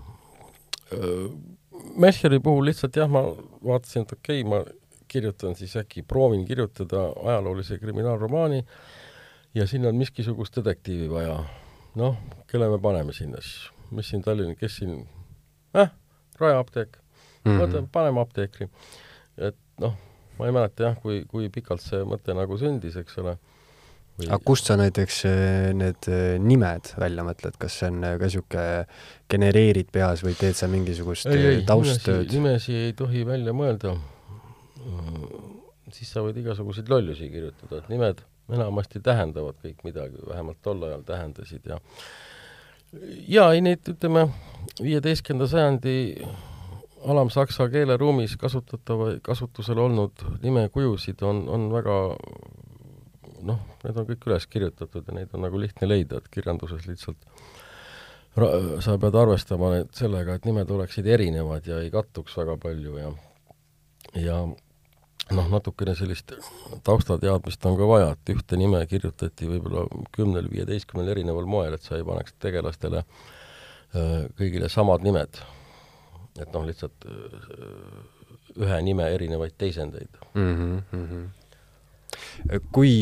Mecheri 1.96 2.40
puhul 2.44 2.68
lihtsalt 2.68 2.96
jah, 2.96 3.08
ma 3.08 3.22
vaatasin, 3.64 4.04
et 4.04 4.12
okei 4.16 4.42
okay,, 4.42 4.48
ma 4.50 4.64
kirjutan 5.10 5.56
siis 5.58 5.74
äkki, 5.76 6.02
proovin 6.06 6.44
kirjutada 6.46 7.08
ajaloolise 7.24 7.78
kriminaalromaani 7.78 8.64
ja 9.54 9.66
sinna 9.66 9.88
on 9.88 9.98
miskisugust 9.98 10.56
detektiivi 10.56 11.10
vaja. 11.10 11.40
noh, 11.94 12.16
kelle 12.46 12.68
me 12.70 12.78
paneme 12.78 13.12
sinna 13.12 13.40
siis, 13.42 13.70
mis 13.90 14.08
siin 14.08 14.22
Tallinn, 14.22 14.54
kes 14.56 14.76
siin 14.76 15.00
äh, 15.76 15.90
rajaapteek 16.40 16.96
mm, 16.96 17.50
-hmm. 17.50 17.60
mõtleme, 17.62 17.88
paneme 17.92 18.20
apteekri. 18.20 18.68
et 19.38 19.56
noh, 19.80 19.96
ma 20.38 20.48
ei 20.48 20.56
mäleta 20.56 20.88
jah, 20.88 20.98
kui, 21.02 21.24
kui 21.28 21.48
pikalt 21.52 21.84
see 21.84 22.02
mõte 22.08 22.34
nagu 22.36 22.58
sündis, 22.60 22.96
eks 23.00 23.18
ole 23.22 23.36
või.... 24.20 24.28
aga 24.28 24.38
kust 24.46 24.70
sa 24.70 24.76
näiteks 24.80 25.18
eh, 25.28 25.66
need 25.76 26.08
eh, 26.12 26.38
nimed 26.42 26.92
välja 27.00 27.24
mõtled, 27.26 27.58
kas 27.60 27.80
see 27.80 27.90
on 27.92 28.00
eh, 28.04 28.16
ka 28.20 28.30
niisugune, 28.30 28.64
genereerid 29.32 29.92
peas 29.92 30.24
või 30.26 30.36
teed 30.38 30.58
sa 30.58 30.70
mingisugust 30.72 31.28
ei, 31.30 31.44
ei, 31.54 31.62
tausttööd? 31.68 32.30
nimesi, 32.32 32.76
ei 32.88 32.96
tohi 32.96 33.24
välja 33.28 33.54
mõelda. 33.56 33.96
siis 35.92 36.10
sa 36.12 36.24
võid 36.24 36.38
igasuguseid 36.40 36.88
lollusi 36.88 37.28
kirjutada, 37.32 37.82
et 37.82 37.92
nimed 37.92 38.24
enamasti 38.50 39.02
tähendavad 39.04 39.58
kõik 39.62 39.84
midagi, 39.86 40.18
vähemalt 40.26 40.58
tol 40.64 40.82
ajal 40.86 41.02
tähendasid 41.06 41.66
ja 41.70 41.78
jaa, 43.30 43.52
ei 43.54 43.60
neid, 43.64 43.84
ütleme, 43.92 44.26
viieteistkümnenda 44.82 45.48
sajandi 45.50 45.96
alamsaksa 47.04 47.68
keeleruumis 47.68 48.36
kasutatava, 48.36 49.12
kasutusel 49.22 49.78
olnud 49.78 50.12
nimekujusid 50.42 51.22
on, 51.22 51.48
on 51.48 51.72
väga 51.72 51.96
noh, 53.42 53.60
need 53.84 53.96
on 53.96 54.08
kõik 54.08 54.26
üles 54.28 54.46
kirjutatud 54.46 55.08
ja 55.08 55.16
neid 55.16 55.32
on 55.34 55.46
nagu 55.46 55.60
lihtne 55.60 55.88
leida, 55.88 56.20
et 56.20 56.28
kirjanduses 56.32 56.86
lihtsalt 56.88 57.30
sa 58.84 58.96
pead 59.00 59.16
arvestama 59.16 59.72
need 59.74 59.94
sellega, 59.96 60.36
et 60.36 60.44
nimed 60.46 60.70
oleksid 60.70 61.06
erinevad 61.06 61.66
ja 61.66 61.80
ei 61.82 61.90
kattuks 61.90 62.36
väga 62.38 62.56
palju 62.62 62.98
ja 63.00 63.12
ja 64.20 64.36
noh, 64.44 65.48
natukene 65.50 65.96
sellist 65.96 66.36
taustateadmist 66.84 67.66
on 67.66 67.76
ka 67.80 67.88
vaja, 67.88 68.12
et 68.12 68.34
ühte 68.34 68.60
nime 68.60 68.84
kirjutati 68.90 69.48
võib-olla 69.48 69.86
kümnel-viieteistkümnel 70.16 71.12
erineval 71.16 71.48
moel, 71.48 71.74
et 71.74 71.86
sa 71.86 71.96
ei 71.96 72.06
paneks 72.06 72.36
tegelastele 72.42 73.02
äh, 73.02 73.39
kõigile 74.38 74.68
samad 74.70 75.02
nimed. 75.02 75.40
et 76.40 76.52
noh, 76.54 76.64
lihtsalt 76.66 77.06
äh, 77.10 77.12
ühe 78.60 78.80
nime 78.86 79.08
erinevaid 79.14 79.54
teisendeid 79.58 80.18
mm. 80.34 80.82
-hmm. 80.92 82.60
kui 82.72 82.92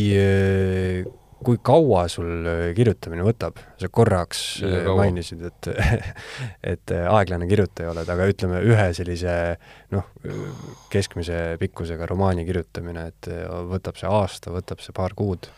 kui 1.45 1.59
kaua 1.63 2.07
sul 2.11 2.47
äh, 2.47 2.63
kirjutamine 2.77 3.23
võtab? 3.27 3.61
sa 3.79 3.91
korraks 3.93 4.43
äh, 4.67 4.89
mainisid, 4.97 5.45
et 5.47 5.69
et 6.73 6.95
äh, 6.95 7.07
aeglane 7.13 7.47
kirjutaja 7.51 7.93
oled, 7.93 8.11
aga 8.11 8.27
ütleme, 8.33 8.63
ühe 8.67 8.89
sellise 8.97 9.33
noh, 9.95 10.11
keskmise 10.93 11.57
pikkusega 11.61 12.09
romaani 12.11 12.47
kirjutamine, 12.49 13.09
et 13.13 13.31
võtab 13.71 14.01
see 14.01 14.11
aasta, 14.11 14.53
võtab 14.55 14.83
see 14.85 14.97
paar 14.97 15.15
kuud? 15.19 15.51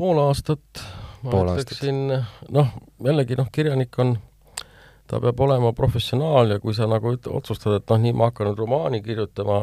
pool 0.00 0.16
aastat, 0.22 0.80
ma 1.24 1.42
ütleksin, 1.54 2.02
noh, 2.56 2.74
jällegi 3.04 3.38
noh, 3.38 3.48
kirjanik 3.52 3.98
on, 4.02 4.14
ta 5.10 5.20
peab 5.22 5.40
olema 5.44 5.72
professionaal 5.76 6.54
ja 6.54 6.60
kui 6.62 6.74
sa 6.76 6.88
nagu 6.90 7.12
otsustad, 7.12 7.80
et 7.80 7.92
noh, 7.92 8.00
nii 8.04 8.14
ma 8.16 8.30
hakkan 8.30 8.50
nüüd 8.50 8.62
romaani 8.62 9.02
kirjutama, 9.04 9.60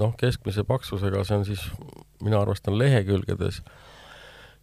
noh, 0.00 0.16
keskmise 0.18 0.64
paksusega, 0.66 1.22
see 1.26 1.38
on 1.38 1.46
siis, 1.48 1.68
mina 2.24 2.40
arvestan 2.42 2.78
lehekülgedes, 2.80 3.62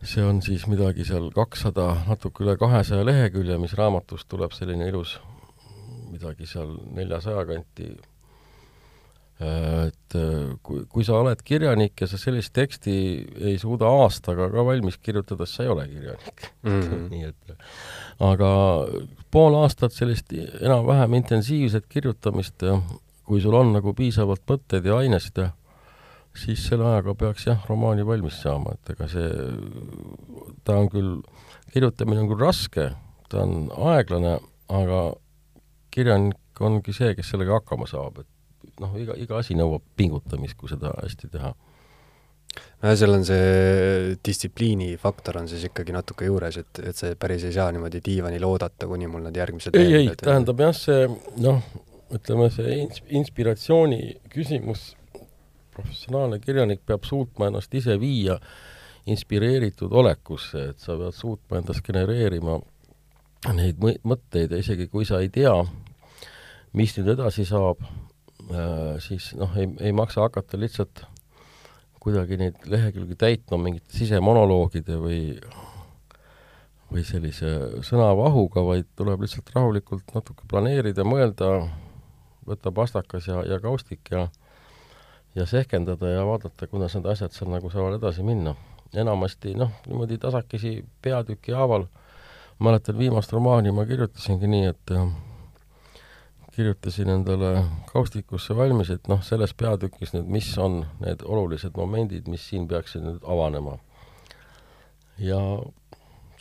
see 0.04 0.26
on 0.26 0.44
siis 0.46 0.68
midagi 0.70 1.08
seal 1.08 1.32
kakssada, 1.36 1.90
natuke 2.10 2.46
üle 2.46 2.58
kahesaja 2.60 3.08
lehekülje, 3.08 3.58
mis 3.62 3.76
raamatust 3.78 4.30
tuleb 4.30 4.54
selline 4.56 4.90
ilus 4.92 5.18
midagi 6.12 6.48
seal 6.50 6.76
neljasaja 6.96 7.46
kanti. 7.48 7.92
Et 9.38 10.16
kui, 10.66 10.80
kui 10.90 11.04
sa 11.06 11.20
oled 11.20 11.42
kirjanik 11.46 12.02
ja 12.02 12.08
sa 12.10 12.18
sellist 12.18 12.56
teksti 12.58 12.94
ei 13.52 13.60
suuda 13.62 13.86
aastaga 14.00 14.48
ka 14.50 14.64
valmis 14.66 14.98
kirjutada, 14.98 15.46
siis 15.46 15.60
sa 15.60 15.68
ei 15.68 15.70
ole 15.70 15.88
kirjanik 15.92 16.48
mm. 16.64 16.80
-hmm. 16.82 17.04
nii 17.12 17.24
et 17.30 17.54
aga 18.32 18.50
pool 19.32 19.60
aastat 19.60 19.94
sellist 19.94 20.34
enam-vähem 20.34 21.14
intensiivset 21.22 21.86
kirjutamist 21.86 22.66
kui 23.28 23.42
sul 23.44 23.56
on 23.60 23.74
nagu 23.76 23.94
piisavalt 23.94 24.46
mõtteid 24.48 24.86
ja 24.88 24.98
ainest 25.04 25.40
siis 26.38 26.64
selle 26.70 26.86
ajaga 26.88 27.16
peaks 27.18 27.48
jah, 27.48 27.64
romaani 27.70 28.06
valmis 28.08 28.40
saama, 28.44 28.76
et 28.78 28.94
ega 28.94 29.08
see, 29.12 29.28
ta 30.68 30.78
on 30.82 30.90
küll, 30.94 31.14
kirjutamine 31.74 32.24
on 32.24 32.30
küll 32.32 32.44
raske, 32.46 32.92
ta 33.32 33.44
on 33.44 33.72
aeglane, 33.92 34.38
aga 34.70 35.02
kirjanik 35.94 36.62
ongi 36.62 36.94
see, 36.96 37.16
kes 37.18 37.34
sellega 37.34 37.58
hakkama 37.60 37.90
saab, 37.90 38.22
et 38.22 38.30
noh, 38.84 38.94
iga, 39.00 39.16
iga 39.18 39.40
asi 39.42 39.58
nõuab 39.58 39.84
pingutamist, 39.98 40.58
kui 40.60 40.72
seda 40.72 40.94
hästi 41.02 41.32
teha. 41.34 41.54
No 42.82 42.90
ja 42.90 42.98
seal 42.98 43.14
on 43.14 43.26
see 43.26 44.16
distsipliini 44.26 44.96
faktor 45.02 45.38
on 45.42 45.50
siis 45.50 45.68
ikkagi 45.68 45.94
natuke 45.94 46.26
juures, 46.30 46.58
et, 46.62 46.80
et 46.90 46.98
see 46.98 47.18
päris 47.20 47.46
ei 47.46 47.54
saa 47.54 47.72
niimoodi 47.74 48.02
diivanil 48.06 48.46
oodata, 48.48 48.88
kuni 48.90 49.10
mul 49.12 49.28
need 49.28 49.38
järgmised 49.38 49.78
ei, 49.78 49.94
ei, 50.00 50.14
tähendab 50.22 50.62
jah, 50.62 50.74
see 50.78 51.06
noh, 51.44 51.62
ütleme, 52.14 52.50
see 52.54 52.80
ins-, 52.84 53.04
inspiratsiooni 53.20 54.02
küsimus, 54.34 54.88
professionaalne 55.76 56.40
kirjanik 56.42 56.82
peab 56.88 57.06
suutma 57.06 57.52
ennast 57.52 57.74
ise 57.78 58.00
viia 58.02 58.40
inspireeritud 59.08 59.94
olekusse, 59.94 60.72
et 60.72 60.84
sa 60.84 60.98
pead 61.00 61.16
suutma 61.16 61.62
endas 61.62 61.82
genereerima 61.86 62.58
neid 63.56 63.80
mõtteid 63.80 64.52
ja 64.52 64.60
isegi 64.60 64.90
kui 64.92 65.06
sa 65.08 65.22
ei 65.24 65.30
tea, 65.34 65.54
mis 66.78 66.96
nüüd 66.98 67.14
edasi 67.14 67.46
saab, 67.48 67.84
siis 69.04 69.34
noh, 69.36 69.52
ei, 69.60 69.68
ei 69.84 69.94
maksa 69.96 70.24
hakata 70.24 70.60
lihtsalt 70.60 71.04
kuidagi 72.00 72.38
neid 72.40 72.68
lehekülgi 72.72 73.18
täitma 73.20 73.60
mingite 73.60 73.92
sisemonoloogide 73.98 75.00
või 75.02 75.22
või 76.88 77.04
sellise 77.04 77.82
sõnavahuga, 77.84 78.64
vaid 78.64 78.88
tuleb 78.96 79.26
lihtsalt 79.26 79.50
rahulikult 79.52 80.14
natuke 80.16 80.46
planeerida, 80.48 81.04
mõelda, 81.04 81.66
võtta 82.48 82.72
pastakas 82.72 83.28
ja, 83.28 83.42
ja 83.44 83.60
kaustik 83.60 84.08
ja 84.12 84.30
ja 85.38 85.46
sehkendada 85.46 86.10
ja 86.10 86.24
vaadata, 86.26 86.68
kuidas 86.68 86.96
need 86.96 87.06
asjad 87.12 87.36
seal 87.36 87.52
nagu 87.52 87.70
saavad 87.70 88.00
edasi 88.00 88.24
minna. 88.26 88.56
enamasti 88.96 89.52
noh, 89.54 89.72
niimoodi 89.86 90.16
tasakesi 90.18 90.86
peatüki 91.04 91.52
haaval, 91.52 91.84
mäletan 92.64 92.98
viimast 92.98 93.34
romaani 93.36 93.74
ma 93.76 93.84
kirjutasingi 93.86 94.48
nii, 94.48 94.70
et 94.72 94.94
äh, 94.96 95.10
kirjutasin 96.58 97.10
endale 97.14 97.52
kaustikusse 97.92 98.56
valmis, 98.58 98.90
et 98.90 99.06
noh, 99.12 99.20
selles 99.26 99.54
peatükis 99.58 100.16
nüüd, 100.16 100.30
mis 100.40 100.48
on 100.58 100.80
need 101.04 101.22
olulised 101.22 101.78
momendid, 101.78 102.26
mis 102.32 102.48
siin 102.50 102.66
peaksid 102.70 103.06
nüüd 103.06 103.28
avanema. 103.30 103.78
ja 105.22 105.38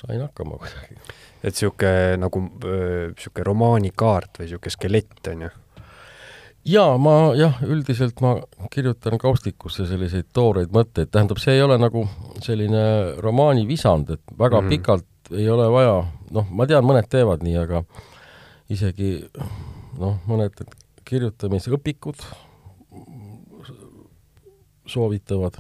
sain 0.01 0.21
hakkama 0.21 0.57
kuidagi. 0.63 0.97
et 1.43 1.53
niisugune 1.53 2.17
nagu 2.25 2.43
niisugune 2.47 3.47
romaanikaart 3.51 4.41
või 4.41 4.49
niisugune 4.49 4.77
skelett, 4.79 5.21
on 5.35 5.47
ju? 5.47 5.53
jaa, 6.73 6.97
ma 6.97 7.15
jah, 7.37 7.61
üldiselt 7.69 8.25
ma 8.25 8.39
kirjutan 8.73 9.21
kaustikusse 9.21 9.85
selliseid 9.87 10.33
tooreid 10.33 10.73
mõtteid, 10.73 11.13
tähendab, 11.13 11.45
see 11.45 11.59
ei 11.61 11.65
ole 11.69 11.77
nagu 11.81 12.09
selline 12.45 12.83
romaani 13.21 13.69
visand, 13.69 14.17
et 14.17 14.37
väga 14.39 14.63
mm 14.63 14.67
-hmm. 14.67 14.77
pikalt 14.79 15.37
ei 15.37 15.49
ole 15.51 15.69
vaja, 15.73 16.05
noh, 16.33 16.51
ma 16.51 16.67
tean, 16.67 16.89
mõned 16.89 17.13
teevad 17.13 17.45
nii, 17.45 17.57
aga 17.69 17.85
isegi 18.73 19.19
noh, 20.01 20.19
mõned 20.29 20.63
kirjutamisõpikud 21.07 22.23
soovitavad 24.87 25.59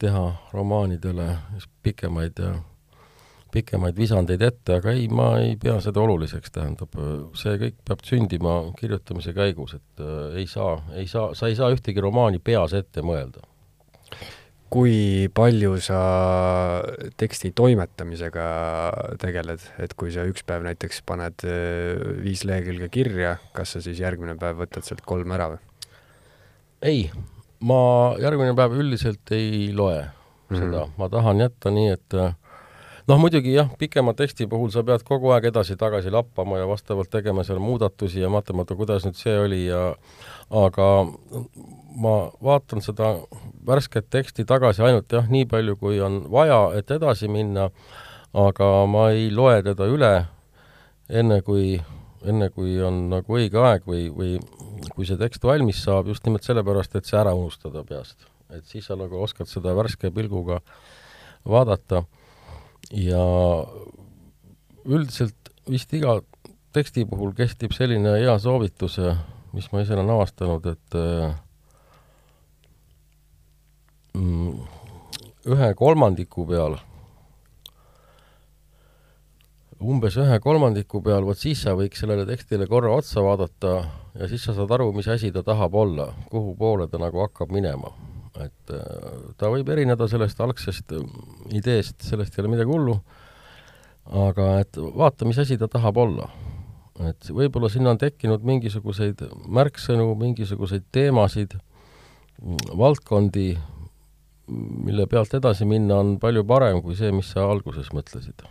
teha 0.00 0.24
romaanidele 0.52 1.28
pikemaid 1.84 2.40
ja 2.40 2.54
pikemaid 3.54 3.96
visandeid 3.96 4.42
ette, 4.42 4.80
aga 4.80 4.92
ei, 4.96 5.06
ma 5.08 5.28
ei 5.38 5.54
pea 5.60 5.76
seda 5.82 6.02
oluliseks, 6.02 6.50
tähendab, 6.56 6.96
see 7.38 7.54
kõik 7.60 7.76
peab 7.86 8.02
sündima 8.06 8.54
kirjutamise 8.78 9.34
käigus, 9.36 9.76
et 9.78 10.02
äh, 10.02 10.40
ei 10.40 10.48
saa, 10.50 10.80
ei 10.98 11.06
saa, 11.10 11.30
sa 11.38 11.50
ei 11.50 11.58
saa 11.58 11.70
ühtegi 11.74 12.02
romaani 12.02 12.42
peas 12.42 12.74
ette 12.74 13.04
mõelda. 13.06 13.44
Kui 14.72 15.28
palju 15.34 15.76
sa 15.82 15.98
teksti 17.20 17.52
toimetamisega 17.56 18.46
tegeled, 19.22 19.62
et 19.82 19.94
kui 19.98 20.12
sa 20.14 20.24
üks 20.28 20.44
päev 20.46 20.64
näiteks 20.66 21.02
paned 21.06 21.44
äh, 21.46 22.00
viis 22.24 22.44
lehekülge 22.48 22.88
kirja, 22.94 23.36
kas 23.56 23.76
sa 23.76 23.84
siis 23.84 24.00
järgmine 24.02 24.36
päev 24.40 24.64
võtad 24.64 24.86
sealt 24.86 25.04
kolm 25.06 25.34
ära 25.36 25.52
või? 25.54 25.62
ei, 26.84 27.04
ma 27.64 27.78
järgmine 28.20 28.56
päev 28.58 28.76
üldiselt 28.80 29.34
ei 29.36 29.70
loe 29.72 30.02
mm 30.02 30.08
-hmm. 30.56 30.64
seda, 30.64 30.88
ma 30.98 31.08
tahan 31.08 31.44
jätta 31.44 31.70
nii, 31.70 31.92
et 31.94 32.18
äh, 32.18 32.34
noh, 33.08 33.20
muidugi 33.20 33.54
jah, 33.54 33.70
pikema 33.78 34.14
teksti 34.16 34.46
puhul 34.50 34.70
sa 34.74 34.82
pead 34.82 35.04
kogu 35.06 35.32
aeg 35.34 35.50
edasi-tagasi 35.50 36.12
lappama 36.12 36.58
ja 36.58 36.68
vastavalt 36.68 37.10
tegema 37.10 37.44
seal 37.44 37.60
muudatusi 37.62 38.20
ja 38.20 38.30
vaatama, 38.32 38.62
et 38.64 38.76
kuidas 38.76 39.04
nüüd 39.06 39.18
see 39.20 39.38
oli 39.38 39.66
ja 39.66 39.94
aga 40.50 40.88
ma 41.94 42.14
vaatan 42.42 42.82
seda 42.84 43.14
värsket 43.66 44.10
teksti 44.10 44.44
tagasi 44.48 44.82
ainult 44.84 45.12
jah, 45.12 45.26
nii 45.30 45.46
palju, 45.50 45.76
kui 45.80 46.00
on 46.04 46.24
vaja, 46.30 46.74
et 46.78 46.90
edasi 46.90 47.30
minna, 47.30 47.68
aga 48.34 48.70
ma 48.90 49.08
ei 49.14 49.30
loe 49.30 49.60
teda 49.64 49.88
üle 49.90 50.12
enne, 51.08 51.40
kui, 51.46 51.78
enne 52.24 52.50
kui 52.54 52.76
on 52.82 53.06
nagu 53.12 53.38
õige 53.38 53.60
aeg 53.62 53.86
või, 53.88 54.08
või 54.12 54.36
kui 54.94 55.06
see 55.08 55.18
tekst 55.20 55.44
valmis 55.46 55.82
saab, 55.84 56.10
just 56.10 56.26
nimelt 56.26 56.46
sellepärast, 56.46 56.96
et 56.98 57.08
see 57.08 57.18
ära 57.20 57.34
unustada 57.36 57.84
peast. 57.86 58.26
et 58.54 58.66
siis 58.70 58.86
sa 58.86 58.94
nagu 58.94 59.18
oskad 59.18 59.48
seda 59.50 59.72
värske 59.74 60.10
pilguga 60.14 60.60
vaadata 61.48 62.04
ja 62.92 63.24
üldiselt 64.84 65.50
vist 65.68 65.92
iga 65.96 66.20
teksti 66.74 67.06
puhul 67.08 67.32
kehtib 67.34 67.72
selline 67.72 68.18
hea 68.18 68.34
soovitus, 68.38 68.98
mis 69.54 69.68
ma 69.72 69.82
ise 69.84 69.94
olen 69.96 70.10
avastanud, 70.14 70.66
et 70.66 70.96
mm, 74.14 74.56
ühe 75.54 75.68
kolmandiku 75.78 76.46
peal, 76.50 76.78
umbes 79.84 80.16
ühe 80.18 80.40
kolmandiku 80.42 81.02
peal, 81.04 81.26
vot 81.26 81.38
siis 81.38 81.62
sa 81.66 81.76
võiks 81.78 82.02
sellele 82.02 82.26
tekstile 82.28 82.66
korra 82.70 82.94
otsa 82.98 83.22
vaadata 83.24 83.76
ja 84.14 84.30
siis 84.30 84.46
sa 84.46 84.56
saad 84.56 84.74
aru, 84.74 84.90
mis 84.96 85.10
asi 85.10 85.32
ta 85.34 85.44
tahab 85.46 85.78
olla, 85.78 86.10
kuhu 86.32 86.56
poole 86.58 86.88
ta 86.90 87.00
nagu 87.02 87.22
hakkab 87.26 87.54
minema 87.54 87.92
et 88.42 88.72
äh, 88.74 89.18
ta 89.38 89.50
võib 89.52 89.68
erineda 89.70 90.08
sellest 90.10 90.40
algsest 90.42 90.94
äh, 90.96 91.04
ideest, 91.54 92.02
sellest 92.02 92.34
ei 92.34 92.42
ole 92.42 92.54
midagi 92.56 92.72
hullu, 92.72 92.96
aga 94.24 94.48
et 94.64 94.78
vaata, 94.78 95.28
mis 95.28 95.38
asi 95.40 95.58
ta 95.60 95.68
tahab 95.70 96.00
olla. 96.02 96.28
Et 97.02 97.30
võib-olla 97.34 97.70
sinna 97.72 97.94
on 97.94 98.00
tekkinud 98.00 98.44
mingisuguseid 98.46 99.24
märksõnu, 99.50 100.12
mingisuguseid 100.20 100.86
teemasid, 100.94 101.56
valdkondi, 102.78 103.52
mille 104.48 105.06
pealt 105.10 105.34
edasi 105.38 105.66
minna 105.66 106.02
on 106.02 106.18
palju 106.22 106.44
parem 106.46 106.82
kui 106.84 106.98
see, 106.98 107.10
mis 107.14 107.32
sa 107.32 107.46
alguses 107.48 107.88
mõtlesid 107.96 108.44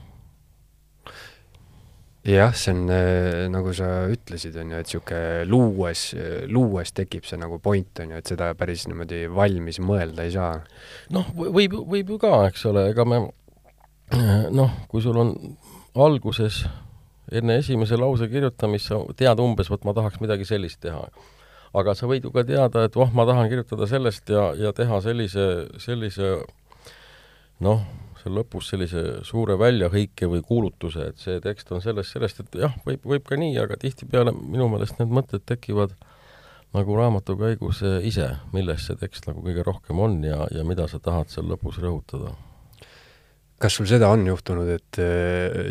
jah, 2.23 2.53
see 2.55 2.71
on 2.71 2.87
äh, 2.91 3.45
nagu 3.51 3.73
sa 3.75 4.07
ütlesid, 4.11 4.55
on 4.59 4.71
ju, 4.71 4.79
et 4.79 4.87
niisugune 4.87 5.43
luues, 5.49 6.03
luues 6.51 6.93
tekib 6.95 7.27
see 7.27 7.39
nagu 7.39 7.59
point, 7.63 7.91
on 7.99 8.13
ju, 8.13 8.21
et 8.21 8.31
seda 8.31 8.53
päris 8.57 8.87
niimoodi 8.87 9.25
valmis 9.31 9.79
mõelda 9.83 10.25
ei 10.25 10.31
saa. 10.35 10.55
noh, 11.13 11.31
võib, 11.35 11.75
võib 11.83 12.15
ju 12.15 12.19
ka, 12.23 12.33
eks 12.47 12.65
ole, 12.71 12.87
ega 12.93 13.05
me 13.07 13.25
noh, 14.59 14.79
kui 14.87 15.03
sul 15.03 15.19
on 15.19 15.35
alguses 15.99 16.63
enne 17.31 17.57
esimese 17.61 17.97
lause 17.99 18.27
kirjutamist 18.31 18.91
sa 18.91 18.99
tead 19.17 19.39
umbes, 19.39 19.69
vot 19.71 19.85
ma 19.87 19.95
tahaks 19.95 20.19
midagi 20.23 20.47
sellist 20.47 20.81
teha. 20.83 21.05
aga 21.73 21.95
sa 21.97 22.05
võid 22.05 22.27
ju 22.27 22.29
ka 22.33 22.43
teada, 22.45 22.83
et 22.85 22.95
voh, 22.95 23.09
ma 23.17 23.25
tahan 23.25 23.47
kirjutada 23.49 23.87
sellest 23.89 24.29
ja, 24.29 24.51
ja 24.53 24.73
teha 24.77 24.99
sellise, 25.01 25.45
sellise 25.81 26.35
noh, 27.65 27.81
seal 28.21 28.35
lõpus 28.37 28.69
sellise 28.69 29.01
suure 29.27 29.57
väljahõike 29.59 30.29
või 30.29 30.43
kuulutuse, 30.45 31.09
et 31.11 31.21
see 31.21 31.39
tekst 31.43 31.71
on 31.73 31.81
sellest, 31.81 32.13
sellest, 32.13 32.43
et 32.43 32.59
jah, 32.61 32.75
võib, 32.85 33.01
võib 33.15 33.25
ka 33.27 33.39
nii, 33.39 33.57
aga 33.63 33.79
tihtipeale 33.81 34.35
minu 34.35 34.69
meelest 34.71 34.99
need 34.99 35.11
mõtted 35.17 35.45
tekivad 35.49 35.95
nagu 36.73 36.95
raamatu 36.97 37.35
käigus 37.37 37.83
ise, 38.05 38.29
milles 38.53 38.87
see 38.87 38.97
tekst 38.97 39.27
nagu 39.29 39.43
kõige 39.45 39.65
rohkem 39.65 39.99
on 40.01 40.21
ja, 40.25 40.43
ja 40.53 40.63
mida 40.65 40.87
sa 40.89 41.01
tahad 41.03 41.29
seal 41.33 41.49
lõpus 41.51 41.81
rõhutada. 41.81 42.33
kas 43.61 43.77
sul 43.77 43.87
seda 43.87 44.09
on 44.11 44.25
juhtunud, 44.27 44.69
et 44.69 45.01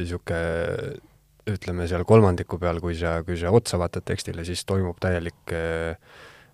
niisugune 0.01 0.43
äh, 0.43 1.12
ütleme 1.51 1.89
seal 1.91 2.05
kolmandiku 2.07 2.59
peal, 2.63 2.79
kui 2.81 2.95
sa, 2.99 3.19
kui 3.27 3.39
sa 3.41 3.51
otsa 3.55 3.81
vaatad 3.81 4.07
tekstile, 4.07 4.45
siis 4.47 4.65
toimub 4.69 5.01
täielik 5.03 5.55
äh, 5.57 5.97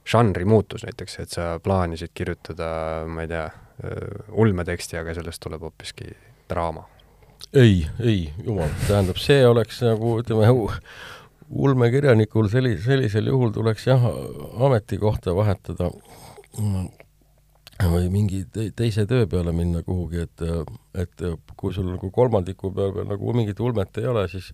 žanri 0.09 0.47
muutus 0.49 0.87
näiteks, 0.87 1.19
et 1.23 1.35
sa 1.35 1.57
plaanisid 1.63 2.15
kirjutada, 2.17 2.69
ma 3.09 3.25
ei 3.27 3.33
tea, 3.33 3.49
ulmeteksti, 4.33 4.99
aga 4.99 5.15
sellest 5.15 5.43
tuleb 5.45 5.63
hoopiski 5.63 6.09
draama. 6.51 6.87
ei, 7.53 7.87
ei, 8.01 8.33
jumal, 8.45 8.73
tähendab, 8.89 9.21
see 9.23 9.45
oleks 9.47 9.83
nagu 9.87 10.17
ütleme, 10.23 10.49
ulmekirjanikul 11.49 12.51
selli-, 12.53 12.77
sellisel 12.83 13.31
juhul 13.31 13.53
tuleks 13.55 13.87
jah, 13.87 14.03
ametikohta 14.67 15.35
vahetada 15.37 15.93
või 17.87 18.09
mingi 18.11 18.43
te 18.51 18.69
teise 18.77 19.07
töö 19.07 19.29
peale 19.31 19.53
minna 19.55 19.85
kuhugi, 19.87 20.25
et, 20.27 20.43
et 20.99 21.25
kui 21.57 21.75
sul 21.75 21.87
nagu 21.93 22.11
kolmandiku 22.15 22.73
peal 22.75 22.95
veel 22.97 23.09
nagu 23.11 23.35
mingit 23.37 23.61
ulmet 23.63 24.01
ei 24.03 24.09
ole, 24.11 24.27
siis 24.33 24.51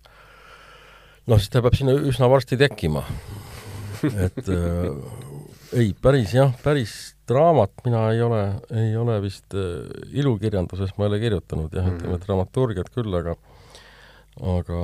noh, 1.25 1.39
siis 1.39 1.49
ta 1.49 1.63
peab 1.65 1.77
sinna 1.77 1.95
üsna 1.97 2.29
varsti 2.29 2.59
tekkima. 2.61 3.01
et 4.05 4.49
äh, 4.53 4.89
ei, 5.73 5.93
päris 5.97 6.35
jah, 6.35 6.53
päris 6.63 7.15
draamat 7.27 7.81
mina 7.87 8.03
ei 8.13 8.21
ole, 8.21 8.43
ei 8.77 8.93
ole 8.97 9.17
vist 9.23 9.55
äh, 9.57 9.87
ilukirjanduses 10.13 10.93
ma 10.97 11.07
ei 11.07 11.13
ole 11.13 11.21
kirjutanud 11.23 11.73
jah 11.73 11.89
ütleme 11.89 12.19
dramaturgiat 12.21 12.91
küll, 12.93 13.15
aga 13.17 13.33
aga 14.45 14.79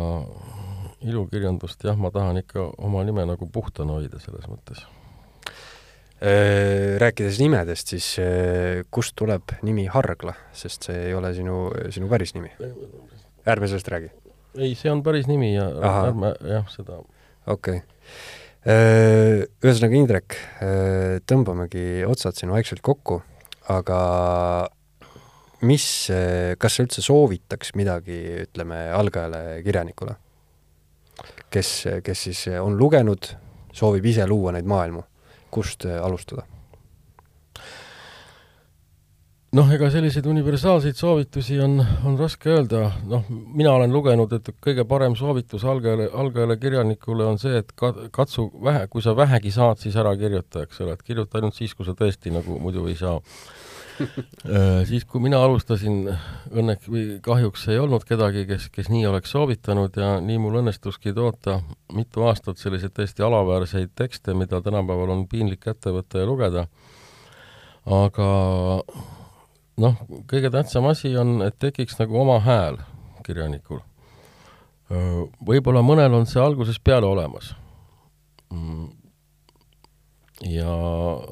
ilukirjandust 1.05 1.83
jah, 1.85 1.97
ma 1.99 2.11
tahan 2.13 2.39
ikka 2.41 2.71
oma 2.81 3.03
nime 3.05 3.25
nagu 3.29 3.47
puhtana 3.51 3.99
hoida 3.99 4.21
selles 4.21 4.47
mõttes. 4.49 4.81
Äh, 6.21 6.99
rääkides 7.01 7.39
nimedest, 7.41 7.89
siis 7.95 8.11
äh, 8.21 8.83
kust 8.93 9.15
tuleb 9.17 9.55
nimi 9.65 9.87
Hargla, 9.89 10.35
sest 10.53 10.85
see 10.85 11.07
ei 11.07 11.15
ole 11.17 11.31
sinu, 11.33 11.71
sinu 11.89 12.09
päris 12.11 12.35
nimi? 12.35 12.51
ärme 13.49 13.69
sellest 13.71 13.89
räägi. 13.89 14.11
ei, 14.57 14.75
see 14.77 14.91
on 14.91 15.01
päris 15.01 15.25
nimi 15.25 15.55
ja 15.55 15.65
Aha. 15.81 16.03
ärme 16.11 16.35
jah, 16.45 16.69
seda 16.69 16.99
okei 17.01 17.81
okay 17.81 17.81
Äh, 18.61 19.47
ühesõnaga, 19.65 19.97
Indrek, 19.97 20.35
tõmbamegi 21.25 22.03
otsad 22.05 22.37
siin 22.37 22.51
vaikselt 22.53 22.83
kokku, 22.85 23.15
aga 23.73 24.01
mis, 25.65 25.85
kas 26.61 26.77
sa 26.77 26.85
üldse 26.85 27.01
soovitaks 27.01 27.73
midagi, 27.73 28.19
ütleme, 28.43 28.83
algajale 28.93 29.63
kirjanikule, 29.65 30.13
kes, 31.49 31.71
kes 32.05 32.27
siis 32.27 32.43
on 32.61 32.77
lugenud, 32.77 33.31
soovib 33.73 34.05
ise 34.13 34.29
luua 34.29 34.53
neid 34.53 34.69
maailmu, 34.69 35.01
kust 35.51 35.85
alustada? 35.85 36.47
noh, 39.51 39.67
ega 39.75 39.89
selliseid 39.91 40.27
universaalseid 40.31 40.95
soovitusi 40.95 41.57
on, 41.59 41.81
on 42.07 42.15
raske 42.19 42.51
öelda, 42.53 42.85
noh, 43.11 43.25
mina 43.29 43.73
olen 43.75 43.91
lugenud, 43.91 44.31
et 44.37 44.47
kõige 44.63 44.85
parem 44.87 45.17
soovitus 45.19 45.65
algajale, 45.67 46.07
algajale 46.23 46.55
kirjanikule 46.61 47.27
on 47.27 47.41
see, 47.41 47.59
et 47.59 47.73
ka-, 47.75 48.07
katsu 48.15 48.47
vähe, 48.63 48.85
kui 48.91 49.03
sa 49.03 49.15
vähegi 49.17 49.51
saad, 49.51 49.81
siis 49.83 49.97
ära 49.99 50.15
kirjuta, 50.19 50.63
eks 50.63 50.79
ole, 50.85 50.95
et 50.95 51.03
kirjuta 51.03 51.41
ainult 51.41 51.59
siis, 51.59 51.75
kui 51.75 51.87
sa 51.87 51.95
tõesti 51.99 52.31
nagu 52.31 52.59
muidu 52.63 52.87
ei 52.87 52.95
saa. 52.99 53.17
äh, 53.19 53.60
siis, 54.89 55.05
kui 55.09 55.21
mina 55.23 55.39
alustasin, 55.43 56.03
õnneks 56.51 56.89
või 56.91 57.05
kahjuks 57.23 57.67
ei 57.71 57.79
olnud 57.81 58.05
kedagi, 58.07 58.45
kes, 58.49 58.69
kes 58.73 58.89
nii 58.93 59.05
oleks 59.09 59.33
soovitanud 59.35 59.97
ja 59.99 60.13
nii 60.23 60.39
mul 60.41 60.59
õnnestuski 60.61 61.13
toota 61.17 61.59
mitu 61.93 62.25
aastat 62.27 62.61
selliseid 62.61 62.95
tõesti 62.97 63.25
alaväärseid 63.25 63.93
tekste, 63.97 64.35
mida 64.37 64.61
tänapäeval 64.63 65.15
on 65.15 65.25
piinlik 65.31 65.67
ette 65.67 65.93
võtta 65.95 66.21
ja 66.21 66.29
lugeda, 66.29 66.65
aga 67.85 68.29
noh, 69.81 70.01
kõige 70.29 70.51
tähtsam 70.53 70.87
asi 70.91 71.13
on, 71.17 71.39
et 71.45 71.57
tekiks 71.59 71.97
nagu 71.99 72.19
oma 72.21 72.39
hääl 72.43 72.79
kirjanikul. 73.25 73.81
Võib-olla 75.47 75.83
mõnel 75.85 76.13
on 76.17 76.25
see 76.27 76.41
algusest 76.43 76.83
peale 76.83 77.07
olemas. 77.07 77.53
Mm. 78.51 78.89
ja 80.43 80.71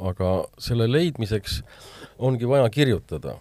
aga 0.08 0.28
selle 0.62 0.86
leidmiseks 0.88 1.58
ongi 2.20 2.48
vaja 2.48 2.70
kirjutada 2.70 3.38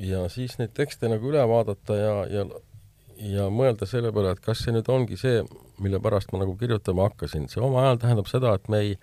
ja 0.00 0.24
siis 0.32 0.56
neid 0.58 0.72
tekste 0.76 1.10
nagu 1.10 1.30
üle 1.32 1.42
vaadata 1.50 1.96
ja, 1.98 2.16
ja 2.30 2.46
ja 3.20 3.50
mõelda 3.52 3.84
selle 3.88 4.12
peale, 4.16 4.32
et 4.32 4.40
kas 4.40 4.62
see 4.64 4.72
nüüd 4.72 4.88
ongi 4.88 5.18
see, 5.20 5.42
mille 5.82 6.00
pärast 6.00 6.32
ma 6.32 6.40
nagu 6.40 6.54
kirjutama 6.56 7.10
hakkasin. 7.10 7.50
see 7.52 7.60
oma 7.60 7.84
hääl 7.84 8.00
tähendab 8.00 8.30
seda, 8.30 8.54
et 8.56 8.68
me 8.72 8.80
ei 8.80 8.94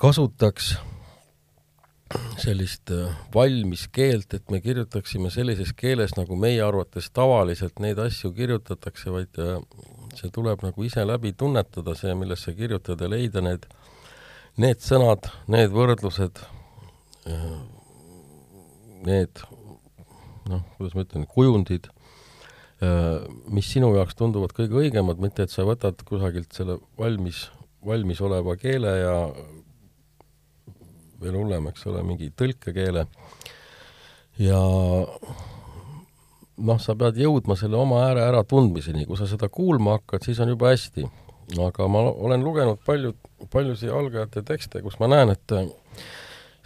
kasutaks 0.00 0.72
sellist 2.40 2.90
äh, 2.92 3.12
valmis 3.34 3.86
keelt, 3.92 4.34
et 4.34 4.50
me 4.50 4.60
kirjutaksime 4.60 5.30
sellises 5.32 5.72
keeles, 5.76 6.16
nagu 6.16 6.36
meie 6.36 6.60
arvates 6.64 7.10
tavaliselt 7.14 7.80
neid 7.80 8.00
asju 8.02 8.32
kirjutatakse, 8.36 9.12
vaid 9.12 9.40
äh, 9.40 9.60
see 10.18 10.32
tuleb 10.32 10.64
nagu 10.64 10.84
ise 10.84 11.04
läbi 11.08 11.32
tunnetada, 11.32 11.94
see, 11.98 12.14
millest 12.18 12.48
sa 12.48 12.56
kirjutad 12.56 13.00
ja 13.00 13.08
leida 13.08 13.44
need, 13.44 13.68
need 14.60 14.82
sõnad, 14.84 15.30
need 15.52 15.72
võrdlused, 15.72 16.42
need 19.06 19.42
noh, 20.50 20.62
kuidas 20.76 20.94
ma 20.96 21.04
ütlen, 21.06 21.26
kujundid, 21.30 21.88
mis 23.52 23.68
sinu 23.70 23.92
jaoks 23.94 24.16
tunduvad 24.18 24.54
kõige 24.56 24.80
õigemad, 24.80 25.20
mitte 25.22 25.46
et 25.46 25.52
sa 25.54 25.66
võtad 25.66 26.02
kusagilt 26.06 26.50
selle 26.56 26.80
valmis, 26.98 27.44
valmisoleva 27.86 28.56
keele 28.58 28.94
ja 28.98 29.16
veel 31.22 31.38
hullem, 31.38 31.68
eks 31.70 31.86
ole, 31.90 32.02
mingi 32.06 32.32
tõlkekeele 32.34 33.06
ja 34.42 34.60
noh, 36.62 36.80
sa 36.82 36.96
pead 36.98 37.20
jõudma 37.22 37.56
selle 37.58 37.78
oma 37.78 38.02
ääre 38.08 38.24
äratundmiseni, 38.26 39.06
kui 39.06 39.18
sa 39.20 39.28
seda 39.30 39.48
kuulma 39.52 39.98
hakkad, 39.98 40.26
siis 40.26 40.40
on 40.42 40.50
juba 40.54 40.72
hästi. 40.72 41.06
aga 41.62 41.86
ma 41.88 42.02
olen 42.10 42.42
lugenud 42.42 42.78
palju, 42.86 43.14
paljusid 43.52 43.90
algajate 43.90 44.42
tekste, 44.42 44.82
kus 44.82 44.98
ma 44.98 45.08
näen, 45.10 45.34
et 45.34 45.52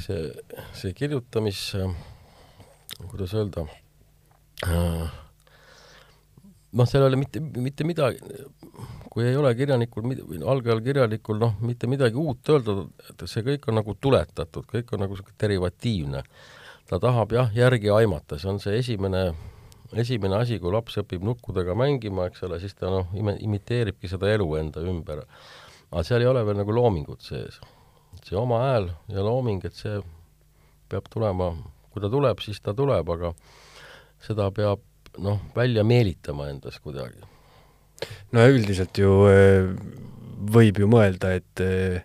see, 0.00 0.30
see 0.76 0.92
kirjutamis, 0.96 1.60
kuidas 3.10 3.34
öelda, 3.36 3.66
noh, 6.76 6.88
seal 6.88 7.04
ei 7.04 7.08
ole 7.10 7.20
mitte, 7.20 7.40
mitte 7.40 7.86
midagi, 7.88 8.20
kui 9.12 9.24
ei 9.24 9.36
ole 9.38 9.52
kirjanikul, 9.56 10.06
algajal 10.52 10.82
kirjanikul 10.84 11.40
noh, 11.40 11.56
mitte 11.64 11.88
midagi 11.90 12.18
uut 12.20 12.52
öelda, 12.52 12.78
et 13.10 13.26
see 13.30 13.44
kõik 13.46 13.68
on 13.70 13.78
nagu 13.80 13.96
tuletatud, 14.00 14.68
kõik 14.70 14.92
on 14.94 15.04
nagu 15.04 15.16
niisugune 15.16 15.40
derivatiivne. 15.40 16.24
ta 16.86 17.00
tahab 17.02 17.32
jah, 17.34 17.48
järgi 17.54 17.90
aimata, 17.90 18.38
see 18.38 18.50
on 18.50 18.60
see 18.62 18.76
esimene, 18.78 19.22
esimene 19.98 20.36
asi, 20.38 20.60
kui 20.62 20.70
laps 20.72 21.00
õpib 21.02 21.24
nukkudega 21.26 21.74
mängima, 21.74 22.28
eks 22.30 22.44
ole, 22.46 22.60
siis 22.62 22.76
ta 22.78 22.92
noh, 22.92 23.08
imiteeribki 23.16 24.08
seda 24.08 24.30
elu 24.34 24.46
enda 24.60 24.84
ümber. 24.84 25.24
aga 25.90 26.04
seal 26.04 26.22
ei 26.22 26.30
ole 26.30 26.44
veel 26.46 26.60
nagu 26.60 26.74
loomingut 26.74 27.22
sees. 27.22 27.58
See 28.26 28.38
oma 28.38 28.60
hääl 28.64 28.90
ja 29.12 29.22
looming, 29.24 29.64
et 29.66 29.76
see 29.78 30.00
peab 30.90 31.06
tulema, 31.12 31.52
kui 31.92 32.02
ta 32.02 32.10
tuleb, 32.10 32.42
siis 32.42 32.60
ta 32.62 32.74
tuleb, 32.76 33.08
aga 33.16 33.32
seda 34.26 34.50
peab 34.54 34.82
noh, 35.22 35.40
välja 35.56 35.84
meelitama 35.86 36.50
endas 36.50 36.78
kuidagi. 36.82 37.22
No 38.34 38.44
üldiselt 38.50 38.98
ju 39.00 39.22
äh, 39.30 39.70
võib 40.52 40.82
ju 40.82 40.90
mõelda, 40.90 41.32
et 41.38 41.64
äh, 41.64 42.04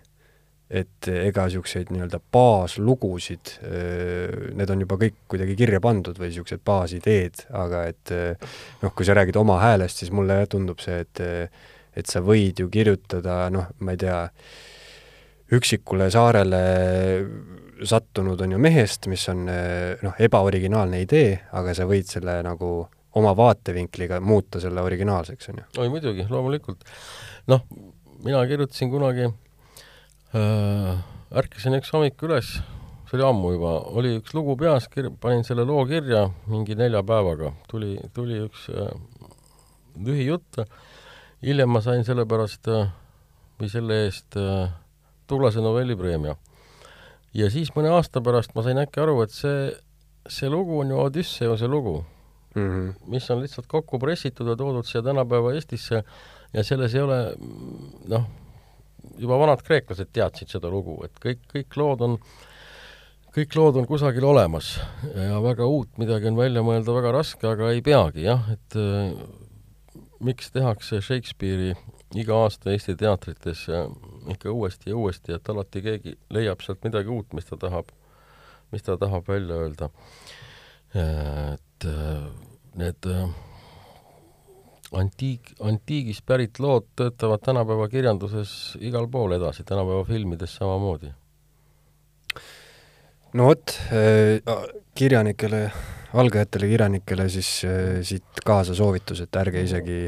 et 0.72 1.04
ega 1.04 1.42
niisuguseid 1.44 1.90
nii-öelda 1.92 2.16
baaslugusid, 2.32 3.50
äh, 3.68 4.54
need 4.56 4.70
on 4.72 4.86
juba 4.86 4.96
kõik 5.02 5.18
kuidagi 5.28 5.56
kirja 5.58 5.82
pandud 5.84 6.16
või 6.16 6.30
niisugused 6.30 6.62
baasideed, 6.64 7.42
aga 7.52 7.84
et 7.90 8.14
noh, 8.80 8.94
kui 8.96 9.04
sa 9.04 9.18
räägid 9.18 9.36
oma 9.36 9.58
häälest, 9.60 10.00
siis 10.00 10.14
mulle 10.14 10.40
tundub 10.48 10.80
see, 10.80 11.02
et 11.04 11.24
et 11.92 12.08
sa 12.08 12.22
võid 12.24 12.62
ju 12.62 12.70
kirjutada 12.72 13.50
noh, 13.52 13.66
ma 13.84 13.92
ei 13.92 14.00
tea, 14.00 14.22
üksikule 15.52 16.08
saarele 16.10 16.62
sattunud 17.84 18.40
on 18.40 18.54
ju 18.54 18.58
mehest, 18.62 19.06
mis 19.10 19.24
on 19.28 19.46
noh, 19.46 20.18
ebaoriginaalne 20.22 21.02
idee, 21.02 21.34
aga 21.58 21.74
sa 21.74 21.86
võid 21.88 22.06
selle 22.08 22.38
nagu 22.46 22.72
oma 23.18 23.32
vaatevinkliga 23.36 24.20
muuta 24.24 24.60
selle 24.62 24.82
originaalseks, 24.84 25.48
on 25.52 25.60
ju. 25.60 25.64
oi 25.82 25.88
muidugi, 25.92 26.26
loomulikult. 26.30 26.84
noh, 27.52 27.64
mina 28.24 28.44
kirjutasin 28.48 28.92
kunagi 28.92 29.26
äh,, 29.28 31.02
ärkasin 31.42 31.76
üks 31.78 31.92
hommik 31.92 32.22
üles, 32.24 32.54
see 33.08 33.18
oli 33.18 33.26
ammu 33.28 33.52
juba, 33.56 33.74
oli 33.92 34.16
üks 34.20 34.34
lugu 34.36 34.56
peas, 34.60 34.88
kir-, 34.92 35.12
panin 35.20 35.44
selle 35.48 35.66
loo 35.68 35.84
kirja 35.88 36.26
mingi 36.48 36.76
nelja 36.78 37.02
päevaga, 37.06 37.52
tuli, 37.68 37.94
tuli 38.16 38.40
üks 38.46 38.68
äh, 38.72 38.92
lühijutt, 40.00 40.62
hiljem 41.44 41.72
ma 41.74 41.84
sain 41.84 42.06
selle 42.08 42.24
pärast 42.28 42.70
äh, 42.72 42.88
või 43.60 43.72
selle 43.72 44.04
eest 44.06 44.40
äh, 44.40 44.70
Tuulase 45.32 45.62
novellipreemia. 45.64 46.36
ja 47.34 47.46
siis 47.50 47.70
mõne 47.72 47.88
aasta 47.96 48.20
pärast 48.20 48.52
ma 48.54 48.64
sain 48.66 48.76
äkki 48.82 49.00
aru, 49.00 49.22
et 49.24 49.32
see, 49.32 49.70
see 50.28 50.50
lugu 50.52 50.82
on 50.82 50.92
ju 50.92 50.98
Odüsseuse 51.00 51.68
lugu 51.68 52.02
mm, 52.54 52.68
-hmm. 52.68 52.92
mis 53.06 53.30
on 53.30 53.40
lihtsalt 53.40 53.66
kokku 53.66 53.98
pressitud 53.98 54.48
ja 54.48 54.56
toodud 54.56 54.84
siia 54.84 55.02
tänapäeva 55.02 55.54
Eestisse 55.54 56.02
ja 56.52 56.64
selles 56.64 56.94
ei 56.94 57.00
ole 57.00 57.18
noh, 58.08 58.26
juba 59.18 59.38
vanad 59.38 59.62
kreeklased 59.64 60.12
teadsid 60.12 60.52
seda 60.52 60.70
lugu, 60.70 60.98
et 61.04 61.16
kõik, 61.24 61.40
kõik 61.54 61.76
lood 61.76 62.04
on, 62.04 62.18
kõik 63.32 63.56
lood 63.56 63.76
on 63.80 63.86
kusagil 63.86 64.24
olemas 64.24 64.74
ja 65.14 65.40
väga 65.42 65.66
uut 65.66 65.98
midagi 65.98 66.28
on 66.28 66.36
välja 66.36 66.62
mõelda 66.62 66.94
väga 66.94 67.12
raske, 67.12 67.46
aga 67.48 67.72
ei 67.72 67.82
peagi 67.82 68.28
jah, 68.28 68.44
et 68.52 68.76
äh, 68.76 69.16
miks 70.20 70.52
tehakse 70.52 71.00
Shakespeare'i 71.00 71.74
iga 72.20 72.36
aasta 72.44 72.72
Eesti 72.72 72.94
teatrites 73.00 73.68
ikka 74.30 74.50
uuesti 74.50 74.90
ja 74.90 74.96
uuesti, 74.96 75.34
et 75.36 75.48
alati 75.48 75.82
keegi 75.82 76.16
leiab 76.30 76.62
sealt 76.64 76.84
midagi 76.86 77.10
uut, 77.12 77.32
mis 77.36 77.48
ta 77.48 77.58
tahab, 77.60 77.90
mis 78.72 78.84
ta 78.86 78.96
tahab 79.00 79.28
välja 79.28 79.58
öelda. 79.64 79.90
et 80.92 81.84
äh, 81.88 82.24
need 82.76 83.06
äh, 83.08 83.28
antiik, 84.92 85.54
antiigist 85.64 86.26
pärit 86.28 86.60
lood 86.60 86.84
töötavad 86.96 87.40
tänapäeva 87.40 87.88
kirjanduses 87.88 88.76
igal 88.80 89.08
pool 89.08 89.32
edasi, 89.38 89.64
tänapäeva 89.64 90.04
filmides 90.04 90.56
samamoodi. 90.60 91.12
no 93.32 93.48
vot, 93.48 93.72
äh, 93.88 94.68
kirjanikele, 94.94 95.70
algajatele 96.12 96.68
kirjanikele 96.68 97.28
siis 97.32 97.54
siit 98.04 98.44
kaasa 98.44 98.76
soovitus, 98.76 99.24
et 99.24 99.40
ärge 99.40 99.64
isegi 99.64 100.02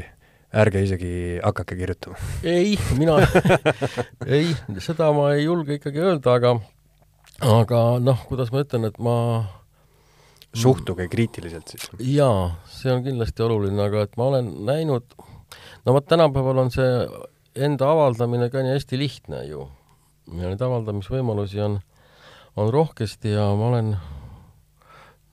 ärge 0.53 0.83
isegi 0.85 1.11
hakake 1.43 1.75
kirjutama. 1.79 2.15
ei, 2.43 2.77
mina 2.97 3.17
ei, 4.37 4.53
seda 4.79 5.11
ma 5.15 5.31
ei 5.33 5.45
julge 5.45 5.79
ikkagi 5.79 6.03
öelda, 6.03 6.37
aga 6.39 6.55
aga 7.43 7.83
noh, 7.99 8.25
kuidas 8.29 8.51
ma 8.53 8.63
ütlen, 8.63 8.87
et 8.87 8.99
ma 9.03 9.15
suhtuge 10.55 11.07
kriitiliselt 11.11 11.73
siis. 11.73 11.87
jaa, 11.99 12.55
see 12.71 12.93
on 12.93 13.03
kindlasti 13.03 13.43
oluline, 13.43 13.79
aga 13.83 14.05
et 14.07 14.15
ma 14.19 14.29
olen 14.31 14.51
näinud, 14.67 15.15
no 15.85 15.95
vot 15.95 16.07
tänapäeval 16.07 16.63
on 16.63 16.71
see 16.73 16.91
enda 17.55 17.89
avaldamine 17.91 18.49
ka 18.51 18.63
nii 18.63 18.75
hästi 18.75 18.99
lihtne 18.99 19.43
ju. 19.49 19.67
ja 20.31 20.49
neid 20.49 20.61
avaldamisvõimalusi 20.63 21.61
on, 21.61 21.79
on 22.57 22.71
rohkesti 22.73 23.35
ja 23.35 23.49
ma 23.57 23.67
olen 23.73 23.91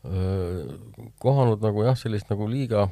öö, 0.04 0.74
kohanud 1.22 1.62
nagu 1.64 1.86
jah, 1.86 1.96
sellist 1.98 2.28
nagu 2.30 2.48
liiga, 2.50 2.88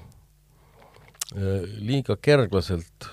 liiga 1.34 2.16
kerglaselt 2.18 3.06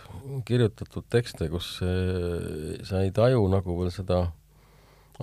kirjutatud 0.47 1.06
tekste, 1.10 1.49
kus 1.51 1.77
öö, 1.86 2.77
sa 2.86 3.03
ei 3.06 3.12
taju 3.15 3.45
nagu 3.51 3.77
veel 3.77 3.91
seda 3.93 4.25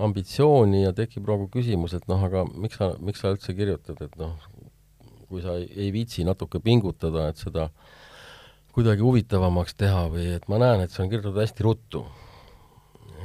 ambitsiooni 0.01 0.83
ja 0.83 0.93
tekib 0.95 1.27
nagu 1.27 1.47
küsimus, 1.51 1.95
et 1.95 2.07
noh, 2.11 2.23
aga 2.23 2.45
miks 2.47 2.79
sa, 2.79 2.93
miks 2.99 3.21
sa 3.23 3.33
üldse 3.35 3.55
kirjutad, 3.55 4.01
et 4.03 4.15
noh, 4.19 4.35
kui 5.29 5.43
sa 5.43 5.57
ei, 5.59 5.69
ei 5.75 5.91
viitsi 5.95 6.25
natuke 6.27 6.59
pingutada, 6.63 7.29
et 7.31 7.39
seda 7.41 7.69
kuidagi 8.75 9.03
huvitavamaks 9.05 9.77
teha 9.79 10.05
või 10.11 10.27
et 10.35 10.47
ma 10.51 10.59
näen, 10.59 10.83
et 10.83 10.91
see 10.91 11.05
on 11.05 11.11
kirjutatud 11.11 11.41
hästi 11.43 11.67
ruttu. 11.67 12.05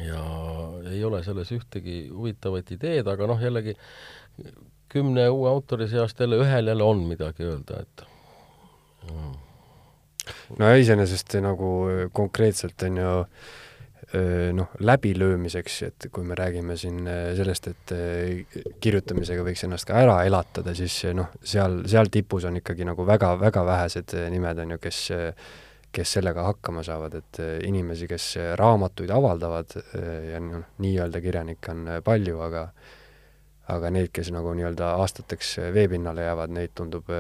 ja 0.01 0.21
ei 0.89 1.03
ole 1.05 1.23
selles 1.25 1.51
ühtegi 1.53 2.07
huvitavat 2.09 2.71
ideed, 2.73 3.07
aga 3.11 3.27
noh, 3.29 3.43
jällegi 3.43 3.75
kümne 4.91 5.27
uue 5.31 5.51
autori 5.51 5.89
seast 5.91 6.21
jälle 6.21 6.39
ühel 6.41 6.71
jälle 6.73 6.87
on 6.87 7.05
midagi 7.07 7.45
öelda, 7.47 7.83
et 7.83 8.07
no 10.59 10.71
iseenesest 10.77 11.39
nagu 11.45 11.73
konkreetselt 12.13 12.87
on 12.89 13.03
ju 13.03 13.17
noh, 14.59 14.73
läbilöömiseks, 14.83 15.75
et 15.87 16.07
kui 16.11 16.25
me 16.27 16.35
räägime 16.35 16.75
siin 16.75 17.05
sellest, 17.39 17.69
et 17.71 17.93
kirjutamisega 18.83 19.45
võiks 19.47 19.63
ennast 19.63 19.87
ka 19.87 20.01
ära 20.03 20.17
elatada, 20.27 20.75
siis 20.75 20.97
noh, 21.15 21.29
seal, 21.47 21.85
seal 21.87 22.11
tipus 22.11 22.49
on 22.49 22.59
ikkagi 22.59 22.89
nagu 22.89 23.07
väga-väga 23.07 23.63
vähesed 23.69 24.17
nimed, 24.35 24.65
on 24.65 24.75
ju, 24.75 24.81
kes 24.83 25.03
kes 25.91 26.13
sellega 26.19 26.45
hakkama 26.47 26.83
saavad, 26.87 27.17
et 27.19 27.39
inimesi, 27.67 28.07
kes 28.11 28.27
raamatuid 28.59 29.11
avaldavad 29.11 29.75
ja 30.31 30.43
noh, 30.43 30.67
nii-öelda 30.83 31.23
kirjanikke 31.23 31.75
on 31.75 31.89
palju, 32.07 32.39
aga 32.47 32.67
aga 33.71 33.91
neid, 33.95 34.11
kes 34.15 34.33
nagu 34.35 34.53
nii-öelda 34.57 34.95
aastateks 34.99 35.57
veepinnale 35.75 36.25
jäävad, 36.27 36.55
neid 36.55 36.75
tundub, 36.75 37.11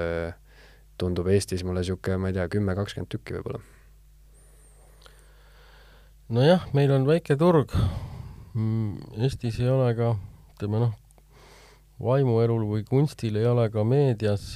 tundub 1.00 1.28
Eestis 1.32 1.64
mulle 1.64 1.82
niisugune, 1.82 2.20
ma 2.20 2.30
ei 2.30 2.36
tea, 2.36 2.48
kümme, 2.52 2.76
kakskümmend 2.78 3.12
tükki 3.12 3.38
võib-olla 3.38 3.62
nojah, 6.30 6.62
meil 6.76 6.92
on 6.94 7.06
väike 7.08 7.34
turg. 7.38 7.72
Mm, 8.54 8.98
Eestis 9.18 9.58
ei 9.62 9.70
ole 9.70 9.90
ka, 9.98 10.12
ütleme 10.54 10.84
noh, 10.84 10.94
vaimuelul 12.02 12.66
või 12.70 12.84
kunstil 12.86 13.38
ei 13.40 13.46
ole 13.50 13.66
ka 13.74 13.84
meedias 13.86 14.52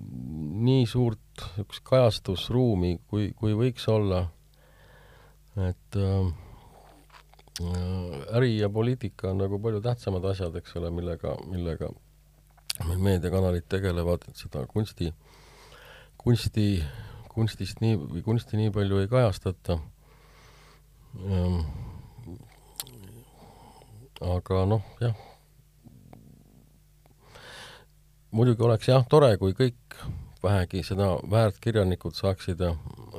nii 0.00 0.86
suurt 0.88 1.18
niisugust 1.40 1.84
kajastusruumi, 1.88 2.98
kui, 3.08 3.30
kui 3.36 3.56
võiks 3.56 3.86
olla. 3.88 4.28
et 5.60 5.96
äh, 5.98 6.28
äri 8.36 8.54
ja 8.56 8.68
poliitika 8.70 9.30
on 9.32 9.42
nagu 9.42 9.58
palju 9.60 9.80
tähtsamad 9.84 10.24
asjad, 10.30 10.56
eks 10.56 10.76
ole, 10.80 10.90
millega, 10.94 11.34
millega 11.50 11.90
meil 12.88 13.00
meediakanalid 13.04 13.66
tegelevad, 13.70 14.24
et 14.28 14.40
seda 14.40 14.64
kunsti, 14.70 15.10
kunsti, 16.20 16.66
kunstist 17.32 17.82
nii, 17.84 17.98
või 18.00 18.24
kunsti 18.26 18.60
nii 18.60 18.72
palju 18.74 19.02
ei 19.02 19.10
kajastata. 19.10 19.78
Ähm, 21.26 21.60
aga 24.20 24.64
noh, 24.68 24.84
jah, 25.02 25.16
muidugi 28.36 28.62
oleks 28.64 28.90
jah, 28.90 29.04
tore, 29.10 29.32
kui 29.40 29.56
kõik 29.58 29.96
vähegi 30.42 30.82
seda 30.86 31.14
väärt 31.30 31.58
kirjanikud 31.60 32.16
saaksid, 32.16 32.62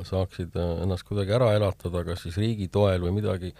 saaksid 0.07 0.55
ennast 0.57 1.05
kuidagi 1.07 1.35
ära 1.37 1.51
elatada, 1.57 2.03
kas 2.07 2.23
siis 2.25 2.37
riigi 2.41 2.69
toel 2.71 3.03
või 3.05 3.17
midagi, 3.19 3.51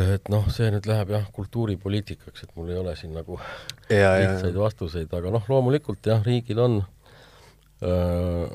et 0.00 0.30
noh, 0.32 0.46
see 0.52 0.70
nüüd 0.72 0.86
läheb 0.88 1.12
jah, 1.12 1.26
kultuuripoliitikaks, 1.36 2.46
et 2.46 2.54
mul 2.56 2.70
ei 2.72 2.78
ole 2.80 2.94
siin 2.96 3.12
nagu 3.16 3.36
ja, 3.90 4.14
lihtsaid 4.16 4.54
ja. 4.54 4.60
vastuseid, 4.62 5.12
aga 5.12 5.32
noh, 5.34 5.44
loomulikult 5.52 6.08
jah, 6.08 6.22
riigil 6.24 6.62
on 6.64 6.78
äh,, 7.84 8.54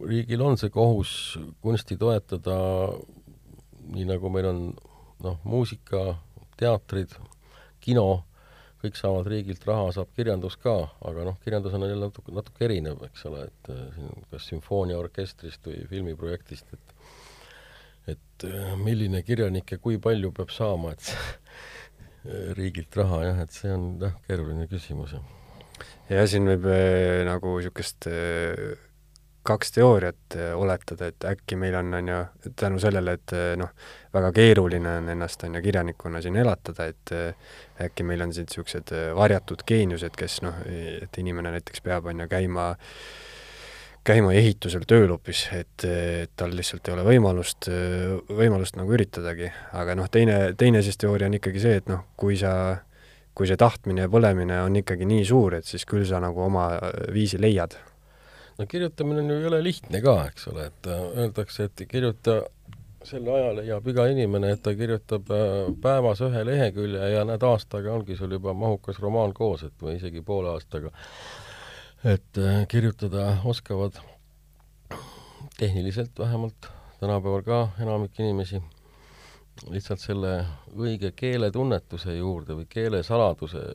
riigil 0.00 0.46
on 0.46 0.56
see 0.60 0.72
kohus 0.72 1.12
kunsti 1.60 1.98
toetada, 2.00 2.56
nii 3.90 4.08
nagu 4.08 4.32
meil 4.32 4.48
on 4.48 4.64
noh, 5.24 5.38
muusika, 5.44 6.14
teatrid, 6.60 7.12
kino, 7.84 8.22
kõik 8.80 8.96
saavad 8.96 9.28
riigilt 9.28 9.64
raha, 9.68 9.90
saab 9.92 10.12
kirjandus 10.16 10.56
ka, 10.60 10.74
aga 11.04 11.26
noh, 11.28 11.36
kirjandus 11.44 11.76
on 11.76 11.84
jälle 11.84 12.08
natuke, 12.08 12.32
natuke 12.32 12.64
erinev, 12.64 13.02
eks 13.10 13.26
ole, 13.28 13.44
et 13.50 13.72
äh, 13.72 13.82
siin 13.96 14.28
kas 14.32 14.48
sümfooniaorkestrist 14.48 15.68
või 15.68 15.82
filmiprojektist, 15.90 16.72
et 16.72 16.94
et 18.08 18.46
äh, 18.48 18.74
milline 18.80 19.22
kirjanik 19.26 19.72
ja 19.72 19.78
kui 19.78 19.98
palju 20.02 20.32
peab 20.36 20.52
saama, 20.54 20.94
et 20.96 21.14
riigilt 22.56 22.96
raha 23.00 23.24
jah, 23.24 23.42
et 23.44 23.56
see 23.56 23.72
on 23.72 23.90
jah, 24.00 24.16
keeruline 24.28 24.68
küsimus. 24.70 25.16
ja 26.10 26.26
siin 26.28 26.48
võib 26.48 26.68
äh, 26.72 27.24
nagu 27.28 27.58
niisugust 27.58 28.08
äh, 28.10 28.78
kaks 29.42 29.72
teooriat 29.72 30.36
äh, 30.36 30.52
oletada, 30.58 31.08
et 31.08 31.24
äkki 31.24 31.56
meil 31.56 31.74
on, 31.74 31.94
on 31.94 32.08
ju, 32.08 32.18
tänu 32.56 32.80
sellele, 32.82 33.16
et 33.16 33.32
äh, 33.36 33.54
noh, 33.58 33.72
väga 34.14 34.32
keeruline 34.36 34.96
on 35.00 35.08
ennast, 35.14 35.44
on 35.48 35.56
ju, 35.56 35.62
kirjanikuna 35.64 36.20
siin 36.22 36.36
elatada, 36.42 36.90
et 36.92 37.14
äh, 37.16 37.56
äkki 37.86 38.04
meil 38.06 38.26
on 38.26 38.34
siin 38.36 38.48
niisugused 38.50 38.92
varjatud 39.16 39.64
geeniused, 39.66 40.16
kes 40.18 40.40
noh, 40.44 40.60
et 40.68 41.20
inimene 41.22 41.54
näiteks 41.56 41.84
peab, 41.86 42.10
on 42.12 42.20
ju, 42.20 42.28
käima 42.30 42.72
käima 44.06 44.32
ehitusel 44.36 44.86
tööl 44.88 45.10
hoopis, 45.12 45.44
et, 45.56 45.84
et 45.84 46.30
tal 46.36 46.54
lihtsalt 46.56 46.88
ei 46.88 46.94
ole 46.94 47.04
võimalust, 47.04 47.68
võimalust 48.28 48.78
nagu 48.80 48.96
üritadagi. 48.96 49.50
aga 49.76 49.96
noh, 49.98 50.08
teine, 50.12 50.54
teine 50.58 50.82
siis 50.82 50.96
teooria 51.00 51.28
on 51.28 51.36
ikkagi 51.36 51.60
see, 51.60 51.82
et 51.82 51.90
noh, 51.90 52.06
kui 52.16 52.38
sa 52.40 52.54
kui 53.36 53.46
see 53.46 53.60
tahtmine 53.60 54.04
ja 54.04 54.10
põlemine 54.10 54.56
on 54.64 54.74
ikkagi 54.80 55.06
nii 55.08 55.22
suur, 55.24 55.54
et 55.60 55.68
siis 55.68 55.86
küll 55.88 56.02
sa 56.08 56.18
nagu 56.20 56.42
oma 56.44 56.72
viisi 57.14 57.38
leiad 57.40 57.76
no 58.60 58.66
kirjutamine 58.68 59.22
on 59.24 59.32
ju 59.32 59.42
jõle 59.46 59.60
lihtne 59.64 60.00
ka, 60.04 60.16
eks 60.28 60.48
ole, 60.52 60.68
et 60.70 60.88
äh, 60.90 61.04
öeldakse, 61.22 61.68
et 61.70 61.84
kirjuta 61.88 62.42
sel 63.06 63.28
ajal 63.32 63.56
leiab 63.62 63.86
iga 63.88 64.04
inimene, 64.12 64.52
et 64.54 64.62
ta 64.64 64.74
kirjutab 64.76 65.30
äh, 65.32 65.70
päevas 65.82 66.20
ühe 66.26 66.42
lehekülje 66.44 67.12
ja 67.14 67.24
näed, 67.28 67.44
aastaga 67.46 67.94
ongi 67.96 68.18
sul 68.18 68.36
juba 68.36 68.52
mahukas 68.56 69.00
romaan 69.00 69.32
koos, 69.36 69.64
et 69.64 69.76
või 69.80 69.96
isegi 69.96 70.20
poole 70.26 70.52
aastaga. 70.52 70.92
Et 72.04 72.38
äh, 72.38 72.62
kirjutada 72.68 73.36
oskavad 73.44 73.98
tehniliselt 75.58 76.18
vähemalt 76.18 76.70
tänapäeval 77.00 77.42
ka 77.42 77.58
enamik 77.80 78.16
inimesi, 78.20 78.62
lihtsalt 79.68 80.00
selle 80.00 80.32
õige 80.72 81.10
keeletunnetuse 81.16 82.16
juurde 82.16 82.56
või 82.56 82.64
keelesaladuse, 82.72 83.66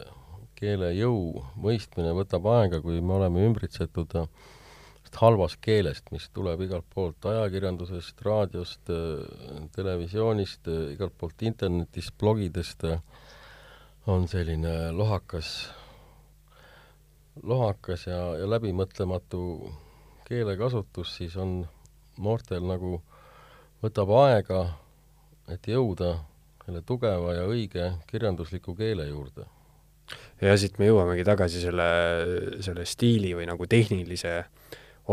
keele 0.57 0.89
jõu 0.97 1.43
mõistmine 1.61 2.15
võtab 2.17 2.49
aega, 2.49 2.82
kui 2.82 2.97
me 3.01 3.13
oleme 3.19 3.45
ümbritsetud 3.45 4.17
halvast 5.15 5.61
keelest, 5.61 6.09
mis 6.11 6.26
tuleb 6.34 6.65
igalt 6.65 6.89
poolt 6.93 7.26
ajakirjandusest, 7.30 8.19
raadiost, 8.26 8.89
televisioonist, 9.78 10.67
igalt 10.97 11.13
poolt 11.17 11.45
internetist, 11.45 12.17
blogidest, 12.19 12.84
on 14.11 14.28
selline 14.28 14.91
lohakas, 14.91 15.53
lohakas 17.43 18.07
ja, 18.07 18.21
ja 18.39 18.49
läbimõtlematu 18.49 19.71
keelekasutus, 20.27 21.15
siis 21.19 21.36
on 21.38 21.59
noortel 22.17 22.63
nagu, 22.65 23.01
võtab 23.83 24.13
aega, 24.21 24.61
et 25.51 25.67
jõuda 25.67 26.15
selle 26.65 26.81
tugeva 26.81 27.36
ja 27.36 27.43
õige 27.45 27.91
kirjandusliku 28.09 28.73
keele 28.77 29.05
juurde 29.11 29.45
ja 30.41 30.55
siit 30.59 30.79
me 30.79 30.89
jõuamegi 30.89 31.25
tagasi 31.27 31.61
selle, 31.63 31.88
selle 32.65 32.86
stiili 32.89 33.33
või 33.38 33.47
nagu 33.49 33.67
tehnilise 33.69 34.36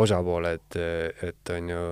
osapoole, 0.01 0.57
et, 0.59 0.79
et 1.29 1.53
on 1.53 1.71
ju, 1.73 1.85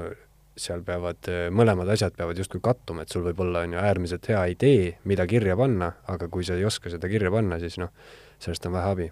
seal 0.60 0.82
peavad, 0.84 1.30
mõlemad 1.56 1.88
asjad 1.94 2.16
peavad 2.16 2.38
justkui 2.40 2.60
kattuma, 2.64 3.04
et 3.04 3.12
sul 3.12 3.24
võib 3.24 3.40
olla, 3.44 3.64
on 3.64 3.76
ju, 3.76 3.80
äärmiselt 3.80 4.28
hea 4.32 4.42
idee, 4.52 4.90
mida 5.08 5.26
kirja 5.30 5.56
panna, 5.56 5.92
aga 6.10 6.28
kui 6.32 6.44
sa 6.44 6.56
ei 6.58 6.66
oska 6.68 6.92
seda 6.92 7.08
kirja 7.08 7.32
panna, 7.32 7.60
siis 7.62 7.78
noh, 7.80 7.92
sellest 8.40 8.66
on 8.68 8.76
vähe 8.76 8.94
abi. 8.94 9.08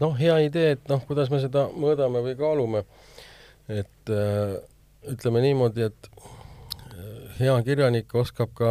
Noh, 0.00 0.16
hea 0.18 0.36
idee, 0.46 0.74
et 0.76 0.92
noh, 0.92 1.02
kuidas 1.08 1.30
me 1.32 1.40
seda 1.42 1.68
mõõdame 1.72 2.24
või 2.24 2.36
kaalume, 2.38 2.84
et 3.68 4.14
äh, 4.14 4.56
ütleme 5.10 5.42
niimoodi, 5.44 5.88
et 5.88 6.10
hea 7.40 7.54
kirjanik 7.64 8.12
oskab 8.20 8.52
ka 8.56 8.70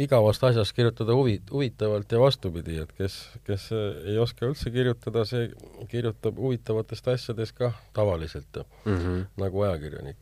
igavast 0.00 0.42
asjast 0.48 0.74
kirjutada 0.76 1.14
huvi, 1.16 1.36
huvitavalt 1.50 2.12
ja 2.12 2.20
vastupidi, 2.22 2.78
et 2.82 2.92
kes, 2.98 3.18
kes 3.46 3.68
ei 3.74 4.18
oska 4.22 4.48
üldse 4.48 4.72
kirjutada, 4.74 5.24
see 5.28 5.50
kirjutab 5.90 6.38
huvitavatest 6.40 7.10
asjadest 7.14 7.56
ka 7.58 7.72
tavaliselt 7.96 8.62
mm, 8.62 8.96
-hmm. 8.96 9.22
nagu 9.42 9.62
ajakirjanik. 9.68 10.16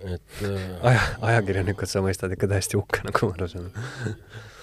et 0.00 0.42
äh, 0.42 0.90
aja, 0.90 1.00
ajakirjanikud 1.20 1.88
sa 1.88 2.02
mõistad 2.02 2.32
ikka 2.34 2.50
täiesti 2.50 2.76
hukka, 2.76 3.04
nagu 3.06 3.28
ma 3.28 3.38
aru 3.38 3.48
saan 3.48 3.70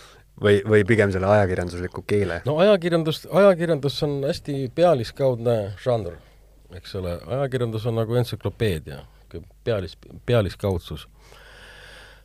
või, 0.42 0.62
või 0.68 0.84
pigem 0.88 1.12
selle 1.14 1.30
ajakirjandusliku 1.32 2.04
keele? 2.08 2.42
no 2.46 2.58
ajakirjandus, 2.64 3.26
ajakirjandus 3.32 4.04
on 4.08 4.20
hästi 4.28 4.58
pealiskaudne 4.76 5.58
žanr, 5.84 6.18
eks 6.78 6.96
ole, 7.00 7.18
ajakirjandus 7.38 7.86
on 7.90 8.00
nagu 8.02 8.16
entsüklopeedia, 8.22 9.04
pealis, 9.64 9.98
pealiskaudsus. 10.26 11.08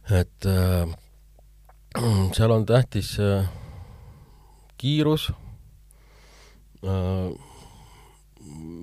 Et 0.06 0.46
äh, 0.46 0.86
seal 2.36 2.54
on 2.54 2.66
tähtis 2.66 3.16
äh, 3.20 3.48
kiirus 4.78 5.32
äh,, 6.84 7.32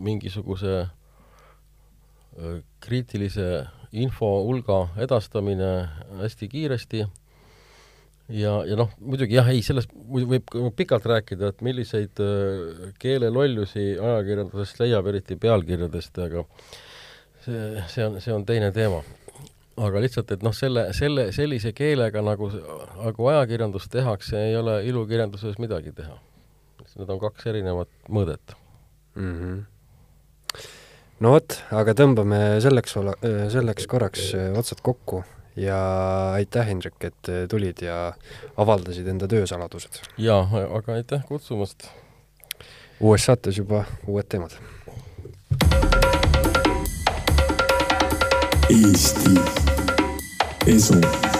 mingisuguse 0.03 0.81
äh, 0.81 0.89
kriitilise 2.83 3.65
info 3.93 4.43
hulga 4.43 4.87
edastamine 4.97 5.87
hästi 6.19 6.47
kiiresti 6.49 7.05
ja, 8.29 8.53
ja 8.67 8.77
noh, 8.79 8.93
muidugi 8.99 9.37
jah, 9.37 9.49
ei, 9.51 9.63
sellest 9.65 9.91
võib 9.93 10.47
pikalt 10.77 11.05
rääkida, 11.09 11.51
et 11.51 11.65
milliseid 11.65 12.21
äh, 12.23 12.93
keelelollusi 13.01 13.93
ajakirjandusest 13.97 14.79
leiab, 14.83 15.09
eriti 15.11 15.37
pealkirjadest, 15.39 16.21
aga 16.27 16.45
see, 17.43 17.59
see 17.91 18.07
on, 18.07 18.21
see 18.23 18.35
on 18.35 18.47
teine 18.47 18.71
teema 18.75 19.03
aga 19.73 20.03
lihtsalt, 20.03 20.31
et 20.35 20.43
noh, 20.45 20.53
selle, 20.55 20.87
selle, 20.93 21.31
sellise 21.33 21.73
keelega 21.73 22.21
nagu, 22.21 22.49
nagu 22.99 23.29
ajakirjandust 23.31 23.89
tehakse, 23.93 24.37
ei 24.49 24.57
ole 24.57 24.79
ilukirjanduses 24.89 25.57
midagi 25.61 25.93
teha. 25.97 26.17
Need 26.93 27.09
on 27.09 27.17
kaks 27.17 27.47
erinevat 27.49 27.89
mõõdet 28.05 28.53
mm. 29.17 29.37
-hmm 29.37 29.61
no 31.23 31.31
vot, 31.33 31.55
aga 31.71 31.93
tõmbame 31.97 32.39
selleks, 32.61 32.97
selleks 33.53 33.87
korraks 33.89 34.33
otsad 34.59 34.81
kokku 34.85 35.23
ja 35.55 35.79
aitäh, 36.33 36.67
Hendrik, 36.67 36.97
et 37.03 37.31
tulid 37.49 37.81
ja 37.85 38.13
avaldasid 38.57 39.07
enda 39.07 39.27
töösaladused. 39.27 40.01
jaa, 40.17 40.47
aga 40.69 40.99
aitäh 40.99 41.25
kutsumast! 41.27 41.89
uues 42.99 43.25
saates 43.25 43.57
juba 43.57 43.83
uued 44.07 44.29
teemad. 44.29 44.55
Eesti 48.69 49.63
Eso. 50.67 51.32